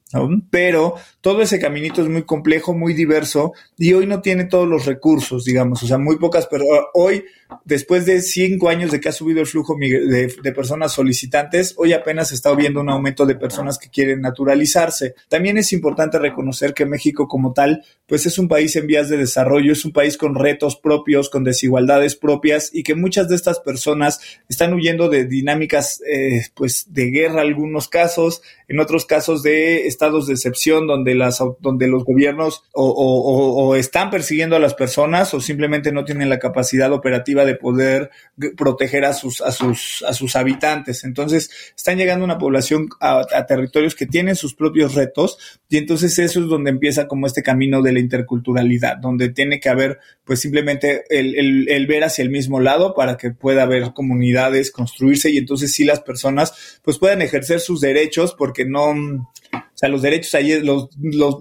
Pero 0.51 0.95
todo 1.21 1.43
ese 1.43 1.59
caminito 1.59 2.01
es 2.01 2.09
muy 2.09 2.23
complejo, 2.23 2.73
muy 2.73 2.95
diverso 2.95 3.53
y 3.77 3.93
hoy 3.93 4.07
no 4.07 4.21
tiene 4.21 4.45
todos 4.45 4.69
los 4.69 4.87
recursos, 4.87 5.45
digamos, 5.45 5.83
o 5.83 5.87
sea, 5.87 5.99
muy 5.99 6.17
pocas, 6.17 6.47
pero 6.47 6.65
hoy, 6.95 7.25
después 7.65 8.07
de 8.07 8.21
cinco 8.23 8.69
años 8.69 8.91
de 8.91 9.01
que 9.01 9.09
ha 9.09 9.13
subido 9.13 9.41
el 9.41 9.47
flujo 9.47 9.77
de, 9.79 10.53
personas 10.53 10.93
solicitantes, 10.93 11.75
hoy 11.77 11.93
apenas 11.93 12.33
está 12.33 12.55
viendo 12.55 12.81
un 12.81 12.89
aumento 12.89 13.27
de 13.27 13.35
personas 13.35 13.79
que 13.79 13.91
quieren 13.91 14.21
naturalizarse. 14.21 15.15
También 15.29 15.59
es 15.59 15.73
importante 15.73 16.19
reconocer 16.19 16.75
que 16.75 16.87
México 16.87 17.29
como 17.29 17.53
tal, 17.53 17.85
pues 18.07 18.27
es 18.27 18.39
un 18.39 18.49
país 18.49 18.75
en 18.77 18.87
vías 18.87 19.09
de 19.09 19.17
desarrollo, 19.17 19.73
es 19.73 19.85
un 19.85 19.93
país 19.93 20.17
con 20.17 20.35
retos 20.35 20.77
propios, 20.77 21.29
con 21.29 21.45
desigualdades 21.45 22.17
propias 22.17 22.71
y 22.73 22.83
que 22.83 22.95
muchas 22.95 23.29
de 23.29 23.37
estas 23.37 23.61
personas 23.61 24.21
están 24.49 24.73
huyendo 24.73 25.09
de 25.09 25.25
dinámicas, 25.25 26.01
eh, 26.11 26.47
pues, 26.55 26.93
de 26.93 27.11
guerra, 27.11 27.43
algunos 27.43 27.89
casos, 27.89 28.43
en 28.69 28.81
otros 28.81 29.07
casos 29.07 29.43
de 29.43 29.87
estados 29.87 30.27
de 30.27 30.35
excepción 30.35 30.87
donde, 30.87 31.15
las, 31.15 31.43
donde 31.61 31.87
los 31.89 32.05
gobiernos 32.05 32.65
o, 32.73 33.75
están 33.77 34.11
persiguiendo 34.11 34.57
a 34.57 34.61
las 34.61 34.75
personas 34.75 35.35
o 35.35 35.41
simplemente 35.41 35.93
no 35.93 36.05
tienen 36.05 36.29
la 36.29 36.39
capacidad 36.39 36.93
operativa 36.93 37.36
de 37.45 37.55
poder 37.55 38.11
proteger 38.57 39.05
a 39.05 39.13
sus, 39.13 39.41
a 39.41 39.51
sus, 39.51 40.05
a 40.07 40.13
sus 40.13 40.37
habitantes. 40.37 41.05
Entonces, 41.05 41.51
están 41.77 41.99
llegando 41.99 42.25
una 42.25 42.39
población 42.39 42.89
a, 43.01 43.25
territorios 43.47 43.95
que 43.95 44.07
tienen 44.07 44.37
sus 44.37 44.55
propios 44.55 44.95
retos 44.95 45.39
y 45.69 45.79
entonces 45.79 46.19
eso 46.19 46.41
es 46.41 46.47
donde 46.47 46.71
empieza 46.71 47.07
como 47.07 47.27
este 47.27 47.43
camino 47.43 47.83
de 47.83 47.93
la 47.93 48.01
interculturalidad, 48.01 48.99
donde 48.99 49.31
tiene 49.31 49.61
que 49.61 49.69
haber 49.69 49.99
pues 50.25 50.41
simplemente 50.41 51.05
el, 51.09 51.69
el, 51.69 51.87
ver 51.87 52.05
hacia 52.05 52.23
el 52.23 52.31
mismo 52.31 52.61
lado 52.61 52.95
para 52.95 53.17
que 53.17 53.31
pueda 53.31 53.63
haber 53.63 53.93
comunidades, 53.93 54.71
construirse 54.71 55.31
y 55.31 55.39
entonces 55.39 55.73
sí 55.73 55.85
las 55.85 56.01
personas 56.01 56.81
pues 56.83 56.99
puedan 56.99 57.23
ejercer 57.23 57.61
sus 57.61 57.81
derechos 57.81 58.35
porque 58.37 58.65
no, 58.65 58.91
o 58.91 59.67
sea, 59.75 59.89
los 59.89 60.03
derechos 60.03 60.35
ahí, 60.35 60.61
los, 60.61 60.89
los, 61.01 61.37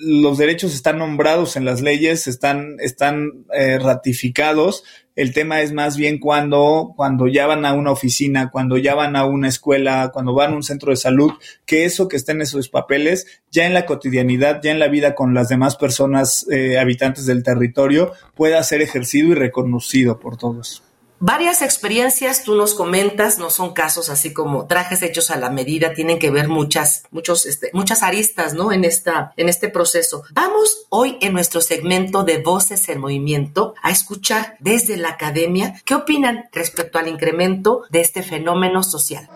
los 0.00 0.38
derechos 0.38 0.74
están 0.74 0.98
nombrados 0.98 1.56
en 1.56 1.66
las 1.66 1.82
leyes, 1.82 2.26
están, 2.26 2.76
están 2.80 3.44
eh, 3.52 3.78
ratificados. 3.78 4.82
El 5.14 5.34
tema 5.34 5.60
es 5.60 5.72
más 5.72 5.98
bien 5.98 6.18
cuando, 6.18 6.94
cuando 6.96 7.28
ya 7.28 7.46
van 7.46 7.66
a 7.66 7.74
una 7.74 7.90
oficina, 7.90 8.50
cuando 8.50 8.78
ya 8.78 8.94
van 8.94 9.14
a 9.14 9.26
una 9.26 9.48
escuela, 9.48 10.10
cuando 10.12 10.32
van 10.32 10.52
a 10.54 10.56
un 10.56 10.62
centro 10.62 10.90
de 10.90 10.96
salud, 10.96 11.32
que 11.66 11.84
eso 11.84 12.08
que 12.08 12.16
esté 12.16 12.32
en 12.32 12.40
esos 12.40 12.70
papeles, 12.70 13.26
ya 13.50 13.66
en 13.66 13.74
la 13.74 13.84
cotidianidad, 13.84 14.62
ya 14.62 14.70
en 14.70 14.78
la 14.78 14.88
vida 14.88 15.14
con 15.14 15.34
las 15.34 15.48
demás 15.48 15.76
personas 15.76 16.46
eh, 16.50 16.78
habitantes 16.78 17.26
del 17.26 17.42
territorio, 17.42 18.12
pueda 18.34 18.62
ser 18.62 18.80
ejercido 18.80 19.28
y 19.28 19.34
reconocido 19.34 20.18
por 20.18 20.38
todos. 20.38 20.82
Varias 21.22 21.60
experiencias, 21.60 22.44
tú 22.44 22.54
nos 22.54 22.72
comentas, 22.72 23.38
no 23.38 23.50
son 23.50 23.74
casos 23.74 24.08
así 24.08 24.32
como 24.32 24.66
trajes 24.66 25.02
hechos 25.02 25.30
a 25.30 25.36
la 25.36 25.50
medida, 25.50 25.92
tienen 25.92 26.18
que 26.18 26.30
ver 26.30 26.48
muchas, 26.48 27.02
muchos, 27.10 27.44
este, 27.44 27.68
muchas 27.74 28.02
aristas, 28.02 28.54
¿no? 28.54 28.72
En 28.72 28.84
esta, 28.84 29.34
en 29.36 29.50
este 29.50 29.68
proceso. 29.68 30.22
Vamos 30.32 30.86
hoy 30.88 31.18
en 31.20 31.34
nuestro 31.34 31.60
segmento 31.60 32.24
de 32.24 32.38
Voces 32.38 32.88
en 32.88 33.00
Movimiento 33.00 33.74
a 33.82 33.90
escuchar 33.90 34.56
desde 34.60 34.96
la 34.96 35.10
academia 35.10 35.74
qué 35.84 35.94
opinan 35.94 36.48
respecto 36.52 36.98
al 36.98 37.06
incremento 37.06 37.82
de 37.90 38.00
este 38.00 38.22
fenómeno 38.22 38.82
social. 38.82 39.28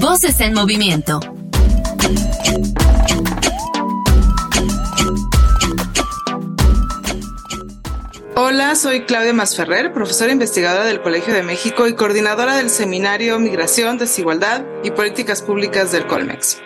Voces 0.00 0.38
en 0.40 0.52
Movimiento. 0.52 1.20
Hola, 8.42 8.74
soy 8.74 9.02
Claudia 9.02 9.34
Masferrer, 9.34 9.92
profesora 9.92 10.32
investigadora 10.32 10.86
del 10.86 11.02
Colegio 11.02 11.34
de 11.34 11.42
México 11.42 11.86
y 11.86 11.94
coordinadora 11.94 12.56
del 12.56 12.70
Seminario 12.70 13.38
Migración, 13.38 13.98
Desigualdad 13.98 14.64
y 14.82 14.92
Políticas 14.92 15.42
Públicas 15.42 15.92
del 15.92 16.06
Colmex. 16.06 16.62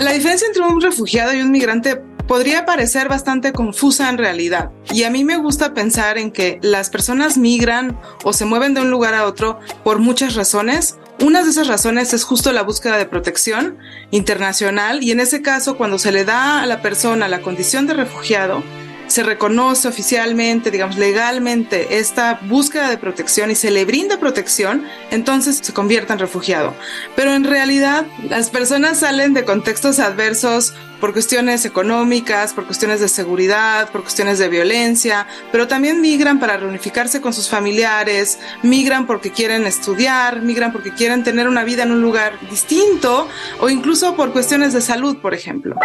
La 0.00 0.10
diferencia 0.10 0.48
entre 0.48 0.64
un 0.64 0.80
refugiado 0.80 1.32
y 1.32 1.40
un 1.40 1.52
migrante 1.52 2.02
podría 2.26 2.64
parecer 2.64 3.08
bastante 3.08 3.52
confusa 3.52 4.10
en 4.10 4.18
realidad. 4.18 4.72
Y 4.92 5.04
a 5.04 5.10
mí 5.10 5.22
me 5.22 5.36
gusta 5.36 5.72
pensar 5.72 6.18
en 6.18 6.32
que 6.32 6.58
las 6.62 6.90
personas 6.90 7.38
migran 7.38 7.96
o 8.24 8.32
se 8.32 8.44
mueven 8.44 8.74
de 8.74 8.80
un 8.80 8.90
lugar 8.90 9.14
a 9.14 9.24
otro 9.24 9.60
por 9.84 10.00
muchas 10.00 10.34
razones. 10.34 10.98
Una 11.20 11.44
de 11.44 11.50
esas 11.50 11.68
razones 11.68 12.12
es 12.12 12.24
justo 12.24 12.50
la 12.50 12.64
búsqueda 12.64 12.98
de 12.98 13.06
protección 13.06 13.78
internacional 14.10 15.00
y 15.04 15.12
en 15.12 15.20
ese 15.20 15.42
caso 15.42 15.76
cuando 15.76 16.00
se 16.00 16.10
le 16.10 16.24
da 16.24 16.60
a 16.60 16.66
la 16.66 16.82
persona 16.82 17.28
la 17.28 17.40
condición 17.40 17.86
de 17.86 17.94
refugiado, 17.94 18.64
se 19.12 19.22
reconoce 19.22 19.88
oficialmente, 19.88 20.70
digamos, 20.70 20.96
legalmente 20.96 21.98
esta 21.98 22.40
búsqueda 22.44 22.88
de 22.88 22.96
protección 22.96 23.50
y 23.50 23.54
se 23.54 23.70
le 23.70 23.84
brinda 23.84 24.18
protección, 24.18 24.86
entonces 25.10 25.58
se 25.58 25.74
convierte 25.74 26.14
en 26.14 26.18
refugiado. 26.18 26.74
Pero 27.14 27.34
en 27.34 27.44
realidad 27.44 28.06
las 28.30 28.48
personas 28.48 29.00
salen 29.00 29.34
de 29.34 29.44
contextos 29.44 29.98
adversos 29.98 30.72
por 30.98 31.12
cuestiones 31.12 31.66
económicas, 31.66 32.54
por 32.54 32.64
cuestiones 32.64 33.00
de 33.00 33.08
seguridad, 33.08 33.90
por 33.90 34.00
cuestiones 34.00 34.38
de 34.38 34.48
violencia, 34.48 35.26
pero 35.50 35.68
también 35.68 36.00
migran 36.00 36.40
para 36.40 36.56
reunificarse 36.56 37.20
con 37.20 37.34
sus 37.34 37.50
familiares, 37.50 38.38
migran 38.62 39.06
porque 39.06 39.30
quieren 39.30 39.66
estudiar, 39.66 40.40
migran 40.40 40.72
porque 40.72 40.94
quieren 40.94 41.22
tener 41.22 41.48
una 41.48 41.64
vida 41.64 41.82
en 41.82 41.92
un 41.92 42.00
lugar 42.00 42.38
distinto 42.48 43.28
o 43.60 43.68
incluso 43.68 44.16
por 44.16 44.32
cuestiones 44.32 44.72
de 44.72 44.80
salud, 44.80 45.18
por 45.18 45.34
ejemplo. 45.34 45.76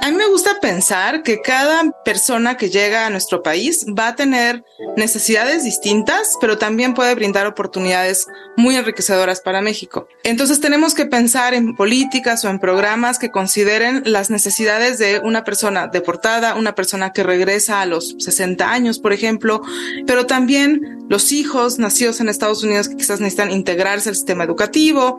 A 0.00 0.10
mí 0.10 0.16
me 0.16 0.28
gusta 0.28 0.60
pensar 0.60 1.22
que 1.22 1.40
cada 1.40 1.90
persona 2.04 2.56
que 2.56 2.70
llega 2.70 3.06
a 3.06 3.10
nuestro 3.10 3.42
país 3.42 3.84
va 3.86 4.08
a 4.08 4.14
tener 4.14 4.64
necesidades 4.96 5.64
distintas, 5.64 6.34
pero 6.40 6.56
también 6.56 6.94
puede 6.94 7.14
brindar 7.14 7.46
oportunidades 7.46 8.26
muy 8.56 8.76
enriquecedoras 8.76 9.40
para 9.40 9.60
México. 9.60 10.08
Entonces 10.22 10.60
tenemos 10.60 10.94
que 10.94 11.06
pensar 11.06 11.52
en 11.52 11.74
políticas 11.74 12.44
o 12.44 12.48
en 12.48 12.60
programas 12.60 13.18
que 13.18 13.30
consideren 13.30 14.02
las 14.06 14.30
necesidades 14.30 14.98
de 14.98 15.20
una 15.20 15.42
persona 15.42 15.88
deportada, 15.88 16.54
una 16.54 16.74
persona 16.74 17.12
que 17.12 17.24
regresa 17.24 17.80
a 17.80 17.86
los 17.86 18.14
60 18.18 18.70
años, 18.70 19.00
por 19.00 19.12
ejemplo, 19.12 19.62
pero 20.06 20.26
también 20.26 21.06
los 21.08 21.32
hijos 21.32 21.78
nacidos 21.78 22.20
en 22.20 22.28
Estados 22.28 22.62
Unidos 22.62 22.88
que 22.88 22.96
quizás 22.96 23.20
necesitan 23.20 23.50
integrarse 23.50 24.10
al 24.10 24.14
sistema 24.14 24.44
educativo 24.44 25.18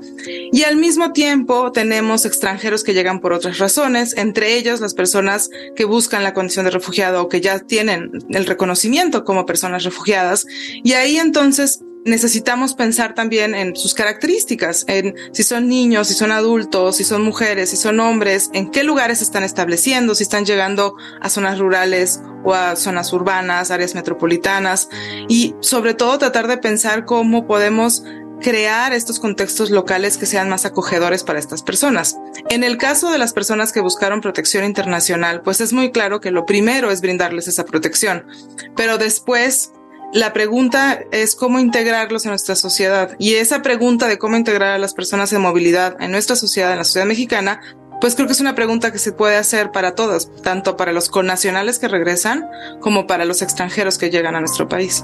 y 0.51 0.63
al 0.63 0.77
mismo 0.77 1.13
tiempo 1.13 1.71
tenemos 1.71 2.25
extranjeros 2.25 2.83
que 2.83 2.93
llegan 2.93 3.19
por 3.19 3.33
otras 3.33 3.57
razones, 3.57 4.15
entre 4.15 4.55
ellos 4.55 4.68
las 4.77 4.93
personas 4.93 5.49
que 5.75 5.85
buscan 5.85 6.23
la 6.23 6.33
condición 6.33 6.65
de 6.65 6.71
refugiado 6.71 7.23
o 7.23 7.29
que 7.29 7.41
ya 7.41 7.59
tienen 7.59 8.11
el 8.29 8.45
reconocimiento 8.45 9.23
como 9.23 9.45
personas 9.45 9.83
refugiadas. 9.83 10.45
Y 10.83 10.93
ahí 10.93 11.17
entonces 11.17 11.81
necesitamos 12.05 12.73
pensar 12.73 13.13
también 13.13 13.55
en 13.55 13.75
sus 13.75 13.93
características, 13.93 14.85
en 14.87 15.15
si 15.31 15.43
son 15.43 15.67
niños, 15.67 16.07
si 16.07 16.13
son 16.13 16.31
adultos, 16.31 16.97
si 16.97 17.03
son 17.03 17.21
mujeres, 17.23 17.69
si 17.69 17.77
son 17.77 17.99
hombres, 17.99 18.49
en 18.53 18.71
qué 18.71 18.83
lugares 18.83 19.19
se 19.19 19.25
están 19.25 19.43
estableciendo, 19.43 20.15
si 20.15 20.23
están 20.23 20.45
llegando 20.45 20.95
a 21.21 21.29
zonas 21.29 21.59
rurales 21.59 22.21
o 22.43 22.53
a 22.53 22.75
zonas 22.75 23.11
urbanas, 23.11 23.69
áreas 23.69 23.95
metropolitanas 23.95 24.89
y 25.27 25.55
sobre 25.59 25.93
todo 25.93 26.17
tratar 26.17 26.47
de 26.47 26.57
pensar 26.57 27.05
cómo 27.05 27.45
podemos 27.45 28.03
crear 28.41 28.93
estos 28.93 29.19
contextos 29.19 29.69
locales 29.69 30.17
que 30.17 30.25
sean 30.25 30.49
más 30.49 30.65
acogedores 30.65 31.23
para 31.23 31.39
estas 31.39 31.63
personas. 31.63 32.17
En 32.49 32.63
el 32.63 32.77
caso 32.77 33.11
de 33.11 33.17
las 33.17 33.33
personas 33.33 33.71
que 33.71 33.81
buscaron 33.81 34.21
protección 34.21 34.63
internacional, 34.65 35.41
pues 35.41 35.61
es 35.61 35.73
muy 35.73 35.91
claro 35.91 36.21
que 36.21 36.31
lo 36.31 36.45
primero 36.45 36.91
es 36.91 37.01
brindarles 37.01 37.47
esa 37.47 37.65
protección, 37.65 38.25
pero 38.75 38.97
después 38.97 39.71
la 40.13 40.33
pregunta 40.33 40.99
es 41.11 41.35
cómo 41.35 41.59
integrarlos 41.59 42.25
en 42.25 42.31
nuestra 42.31 42.55
sociedad. 42.55 43.15
Y 43.19 43.35
esa 43.35 43.61
pregunta 43.61 44.07
de 44.07 44.17
cómo 44.17 44.37
integrar 44.37 44.73
a 44.73 44.79
las 44.79 44.93
personas 44.93 45.31
en 45.33 45.41
movilidad 45.41 45.97
en 46.01 46.11
nuestra 46.11 46.35
sociedad, 46.35 46.71
en 46.71 46.79
la 46.79 46.83
sociedad 46.83 47.07
mexicana, 47.07 47.61
pues 48.01 48.15
creo 48.15 48.27
que 48.27 48.33
es 48.33 48.39
una 48.39 48.55
pregunta 48.55 48.91
que 48.91 48.97
se 48.97 49.11
puede 49.11 49.35
hacer 49.35 49.71
para 49.71 49.93
todos, 49.93 50.31
tanto 50.41 50.77
para 50.77 50.93
los 50.93 51.09
connacionales 51.09 51.79
que 51.79 51.87
regresan 51.87 52.49
como 52.79 53.07
para 53.07 53.25
los 53.25 53.41
extranjeros 53.41 53.97
que 53.97 54.09
llegan 54.09 54.35
a 54.35 54.39
nuestro 54.39 54.67
país. 54.67 55.03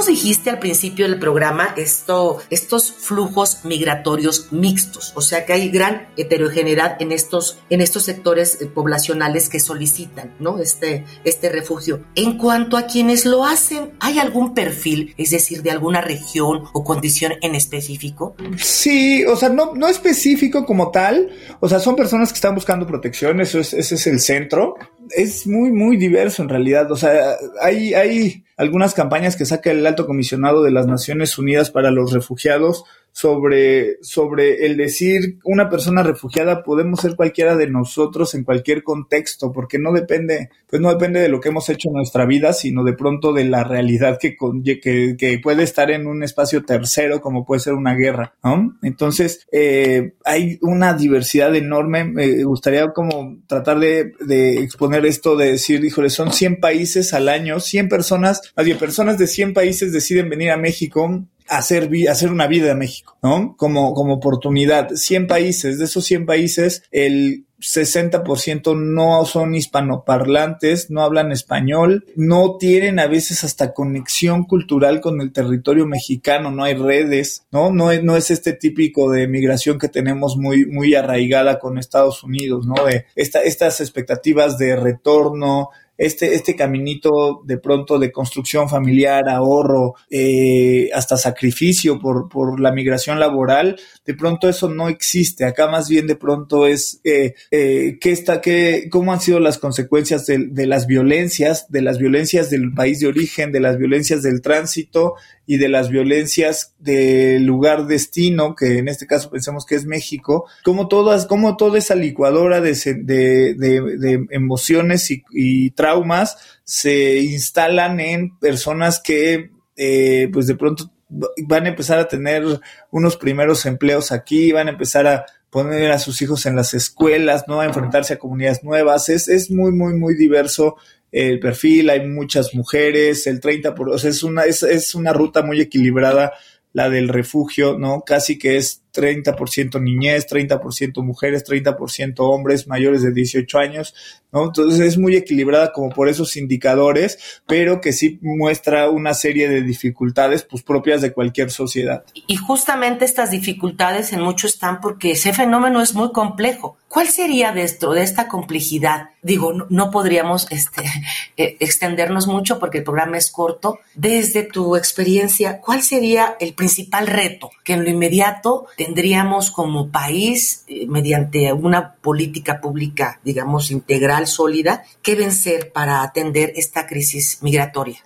Nos 0.00 0.06
dijiste 0.06 0.48
al 0.48 0.58
principio 0.58 1.06
del 1.06 1.18
programa 1.18 1.74
esto, 1.76 2.38
estos 2.48 2.90
flujos 2.90 3.58
migratorios 3.64 4.50
mixtos, 4.50 5.12
o 5.14 5.20
sea 5.20 5.44
que 5.44 5.52
hay 5.52 5.68
gran 5.68 6.08
heterogeneidad 6.16 6.96
en 7.02 7.12
estos, 7.12 7.58
en 7.68 7.82
estos 7.82 8.04
sectores 8.04 8.62
eh, 8.62 8.66
poblacionales 8.66 9.50
que 9.50 9.60
solicitan 9.60 10.34
¿no? 10.40 10.58
este, 10.58 11.04
este 11.24 11.50
refugio. 11.50 12.02
En 12.14 12.38
cuanto 12.38 12.78
a 12.78 12.86
quienes 12.86 13.26
lo 13.26 13.44
hacen, 13.44 13.92
¿hay 14.00 14.18
algún 14.18 14.54
perfil, 14.54 15.14
es 15.18 15.32
decir, 15.32 15.62
de 15.62 15.70
alguna 15.70 16.00
región 16.00 16.62
o 16.72 16.82
condición 16.82 17.34
en 17.42 17.54
específico? 17.54 18.36
Sí, 18.56 19.26
o 19.26 19.36
sea, 19.36 19.50
no, 19.50 19.74
no 19.74 19.86
específico 19.86 20.64
como 20.64 20.90
tal, 20.90 21.28
o 21.60 21.68
sea, 21.68 21.78
son 21.78 21.94
personas 21.94 22.30
que 22.30 22.36
están 22.36 22.54
buscando 22.54 22.86
protección, 22.86 23.42
eso 23.42 23.58
es, 23.58 23.74
ese 23.74 23.96
es 23.96 24.06
el 24.06 24.20
centro. 24.20 24.76
Es 25.16 25.46
muy, 25.46 25.72
muy 25.72 25.96
diverso 25.96 26.42
en 26.42 26.48
realidad, 26.48 26.90
o 26.90 26.96
sea, 26.96 27.36
hay, 27.60 27.94
hay 27.94 28.44
algunas 28.56 28.94
campañas 28.94 29.36
que 29.36 29.44
saca 29.44 29.70
el 29.70 29.86
alto 29.86 30.06
comisionado 30.06 30.62
de 30.62 30.70
las 30.70 30.86
Naciones 30.86 31.36
Unidas 31.38 31.70
para 31.70 31.90
los 31.90 32.12
Refugiados 32.12 32.84
sobre, 33.12 33.98
sobre 34.02 34.66
el 34.66 34.76
decir 34.76 35.38
una 35.44 35.68
persona 35.68 36.02
refugiada 36.02 36.62
podemos 36.62 37.00
ser 37.00 37.16
cualquiera 37.16 37.56
de 37.56 37.68
nosotros 37.68 38.34
en 38.34 38.44
cualquier 38.44 38.82
contexto, 38.82 39.52
porque 39.52 39.78
no 39.78 39.92
depende, 39.92 40.50
pues 40.68 40.80
no 40.80 40.90
depende 40.90 41.20
de 41.20 41.28
lo 41.28 41.40
que 41.40 41.48
hemos 41.48 41.68
hecho 41.68 41.88
en 41.88 41.94
nuestra 41.94 42.24
vida, 42.26 42.52
sino 42.52 42.84
de 42.84 42.92
pronto 42.92 43.32
de 43.32 43.44
la 43.44 43.64
realidad 43.64 44.18
que, 44.18 44.36
que, 44.64 45.16
que 45.18 45.38
puede 45.38 45.62
estar 45.62 45.90
en 45.90 46.06
un 46.06 46.22
espacio 46.22 46.64
tercero, 46.64 47.20
como 47.20 47.44
puede 47.44 47.60
ser 47.60 47.74
una 47.74 47.94
guerra, 47.94 48.34
¿no? 48.42 48.76
Entonces, 48.82 49.46
eh, 49.52 50.14
hay 50.24 50.58
una 50.62 50.94
diversidad 50.94 51.54
enorme. 51.54 52.04
Me 52.04 52.44
gustaría 52.44 52.88
como 52.92 53.38
tratar 53.46 53.78
de, 53.80 54.12
de 54.20 54.60
exponer 54.60 55.04
esto, 55.06 55.36
de 55.36 55.52
decir, 55.52 55.84
híjole, 55.84 56.10
son 56.10 56.32
100 56.32 56.60
países 56.60 57.12
al 57.12 57.28
año, 57.28 57.60
100 57.60 57.88
personas, 57.88 58.40
más 58.56 58.66
bien 58.66 58.78
personas 58.78 59.18
de 59.18 59.26
100 59.26 59.54
países 59.54 59.92
deciden 59.92 60.28
venir 60.28 60.50
a 60.50 60.56
México 60.56 61.24
hacer, 61.50 61.90
hacer 62.08 62.30
una 62.30 62.46
vida 62.46 62.70
en 62.70 62.78
México, 62.78 63.18
¿no? 63.22 63.56
Como, 63.56 63.92
como 63.92 64.14
oportunidad. 64.14 64.90
100 64.94 65.26
países, 65.26 65.78
de 65.78 65.84
esos 65.84 66.04
100 66.04 66.24
países, 66.24 66.84
el 66.92 67.44
60% 67.60 68.78
no 68.78 69.24
son 69.26 69.54
hispanoparlantes, 69.54 70.90
no 70.90 71.02
hablan 71.02 71.30
español, 71.30 72.06
no 72.16 72.56
tienen 72.56 72.98
a 72.98 73.06
veces 73.06 73.44
hasta 73.44 73.74
conexión 73.74 74.44
cultural 74.44 75.00
con 75.00 75.20
el 75.20 75.32
territorio 75.32 75.86
mexicano, 75.86 76.50
no 76.50 76.64
hay 76.64 76.74
redes, 76.74 77.44
¿no? 77.50 77.70
No 77.70 77.90
es, 77.90 78.02
no 78.02 78.16
es 78.16 78.30
este 78.30 78.54
típico 78.54 79.10
de 79.10 79.28
migración 79.28 79.78
que 79.78 79.88
tenemos 79.88 80.36
muy, 80.36 80.66
muy 80.66 80.94
arraigada 80.94 81.58
con 81.58 81.78
Estados 81.78 82.22
Unidos, 82.22 82.66
¿no? 82.66 82.82
De 82.84 83.06
esta, 83.14 83.42
estas 83.42 83.80
expectativas 83.80 84.56
de 84.56 84.76
retorno, 84.76 85.70
este, 86.00 86.34
este 86.34 86.56
caminito 86.56 87.42
de 87.44 87.58
pronto 87.58 87.98
de 87.98 88.10
construcción 88.10 88.70
familiar, 88.70 89.28
ahorro, 89.28 89.96
eh, 90.08 90.88
hasta 90.94 91.18
sacrificio 91.18 91.98
por, 91.98 92.30
por 92.30 92.58
la 92.58 92.72
migración 92.72 93.20
laboral, 93.20 93.78
de 94.06 94.14
pronto 94.14 94.48
eso 94.48 94.70
no 94.70 94.88
existe. 94.88 95.44
Acá 95.44 95.68
más 95.68 95.90
bien 95.90 96.06
de 96.06 96.16
pronto 96.16 96.66
es 96.66 97.02
eh, 97.04 97.34
eh, 97.50 97.98
qué 98.00 98.12
está, 98.12 98.40
qué, 98.40 98.88
cómo 98.90 99.12
han 99.12 99.20
sido 99.20 99.40
las 99.40 99.58
consecuencias 99.58 100.24
de, 100.24 100.46
de 100.48 100.66
las 100.66 100.86
violencias, 100.86 101.70
de 101.70 101.82
las 101.82 101.98
violencias 101.98 102.48
del 102.48 102.72
país 102.72 103.00
de 103.00 103.08
origen, 103.08 103.52
de 103.52 103.60
las 103.60 103.76
violencias 103.76 104.22
del 104.22 104.40
tránsito 104.40 105.16
y 105.50 105.56
de 105.56 105.68
las 105.68 105.88
violencias 105.88 106.76
del 106.78 107.44
lugar 107.44 107.88
destino, 107.88 108.54
que 108.54 108.78
en 108.78 108.86
este 108.86 109.08
caso 109.08 109.30
pensemos 109.30 109.66
que 109.66 109.74
es 109.74 109.84
México, 109.84 110.46
como 110.62 110.86
todas, 110.86 111.26
como 111.26 111.56
toda 111.56 111.76
esa 111.76 111.96
licuadora 111.96 112.60
de, 112.60 112.72
de, 113.02 114.26
emociones 114.30 115.10
y, 115.10 115.24
y, 115.32 115.72
traumas 115.72 116.36
se 116.62 117.18
instalan 117.18 117.98
en 117.98 118.38
personas 118.38 119.00
que 119.00 119.50
eh, 119.74 120.28
pues 120.32 120.46
de 120.46 120.54
pronto 120.54 120.92
van 121.08 121.66
a 121.66 121.70
empezar 121.70 121.98
a 121.98 122.06
tener 122.06 122.44
unos 122.92 123.16
primeros 123.16 123.66
empleos 123.66 124.12
aquí, 124.12 124.52
van 124.52 124.68
a 124.68 124.70
empezar 124.70 125.08
a 125.08 125.26
poner 125.50 125.90
a 125.90 125.98
sus 125.98 126.22
hijos 126.22 126.46
en 126.46 126.54
las 126.54 126.74
escuelas, 126.74 127.46
¿no? 127.48 127.58
A 127.58 127.66
enfrentarse 127.66 128.14
a 128.14 128.18
comunidades 128.20 128.62
nuevas. 128.62 129.08
Es, 129.08 129.28
es 129.28 129.50
muy, 129.50 129.72
muy, 129.72 129.94
muy 129.94 130.14
diverso 130.14 130.76
el 131.12 131.40
perfil, 131.40 131.90
hay 131.90 132.06
muchas 132.06 132.54
mujeres, 132.54 133.26
el 133.26 133.40
30%, 133.40 133.74
por, 133.74 133.90
o 133.90 133.98
sea, 133.98 134.10
es 134.10 134.22
una, 134.22 134.44
es, 134.44 134.62
es 134.62 134.94
una 134.94 135.12
ruta 135.12 135.42
muy 135.42 135.60
equilibrada 135.60 136.32
la 136.72 136.88
del 136.88 137.08
refugio, 137.08 137.78
¿no? 137.78 138.02
Casi 138.02 138.38
que 138.38 138.56
es 138.56 138.79
30% 138.92 139.80
niñez, 139.80 140.26
30% 140.28 141.02
mujeres, 141.02 141.44
30% 141.44 142.14
hombres 142.18 142.66
mayores 142.66 143.02
de 143.02 143.12
18 143.12 143.58
años, 143.58 143.94
¿no? 144.32 144.46
Entonces 144.46 144.80
es 144.80 144.98
muy 144.98 145.16
equilibrada 145.16 145.72
como 145.72 145.90
por 145.90 146.08
esos 146.08 146.36
indicadores, 146.36 147.40
pero 147.46 147.80
que 147.80 147.92
sí 147.92 148.18
muestra 148.22 148.90
una 148.90 149.14
serie 149.14 149.48
de 149.48 149.62
dificultades 149.62 150.42
pues 150.42 150.62
propias 150.62 151.00
de 151.02 151.12
cualquier 151.12 151.50
sociedad. 151.50 152.04
Y 152.26 152.36
justamente 152.36 153.04
estas 153.04 153.30
dificultades 153.30 154.12
en 154.12 154.20
mucho 154.20 154.46
están 154.46 154.80
porque 154.80 155.12
ese 155.12 155.32
fenómeno 155.32 155.80
es 155.80 155.94
muy 155.94 156.12
complejo. 156.12 156.76
¿Cuál 156.88 157.08
sería 157.08 157.52
de 157.52 157.62
esto, 157.62 157.92
de 157.92 158.02
esta 158.02 158.26
complejidad? 158.26 159.10
Digo, 159.22 159.52
no, 159.52 159.66
no 159.70 159.90
podríamos 159.92 160.48
este, 160.50 160.82
eh, 161.36 161.56
extendernos 161.60 162.26
mucho 162.26 162.58
porque 162.58 162.78
el 162.78 162.84
programa 162.84 163.16
es 163.16 163.30
corto. 163.30 163.78
Desde 163.94 164.42
tu 164.42 164.76
experiencia, 164.76 165.60
¿cuál 165.60 165.82
sería 165.82 166.36
el 166.40 166.54
principal 166.54 167.06
reto 167.06 167.50
que 167.64 167.74
en 167.74 167.84
lo 167.84 167.90
inmediato 167.90 168.66
tendríamos 168.80 169.50
como 169.50 169.90
país, 169.90 170.64
eh, 170.66 170.86
mediante 170.86 171.52
una 171.52 171.96
política 171.96 172.62
pública, 172.62 173.20
digamos, 173.22 173.70
integral, 173.70 174.26
sólida, 174.26 174.84
que 175.02 175.16
vencer 175.16 175.70
para 175.70 176.02
atender 176.02 176.54
esta 176.56 176.86
crisis 176.86 177.40
migratoria? 177.42 177.98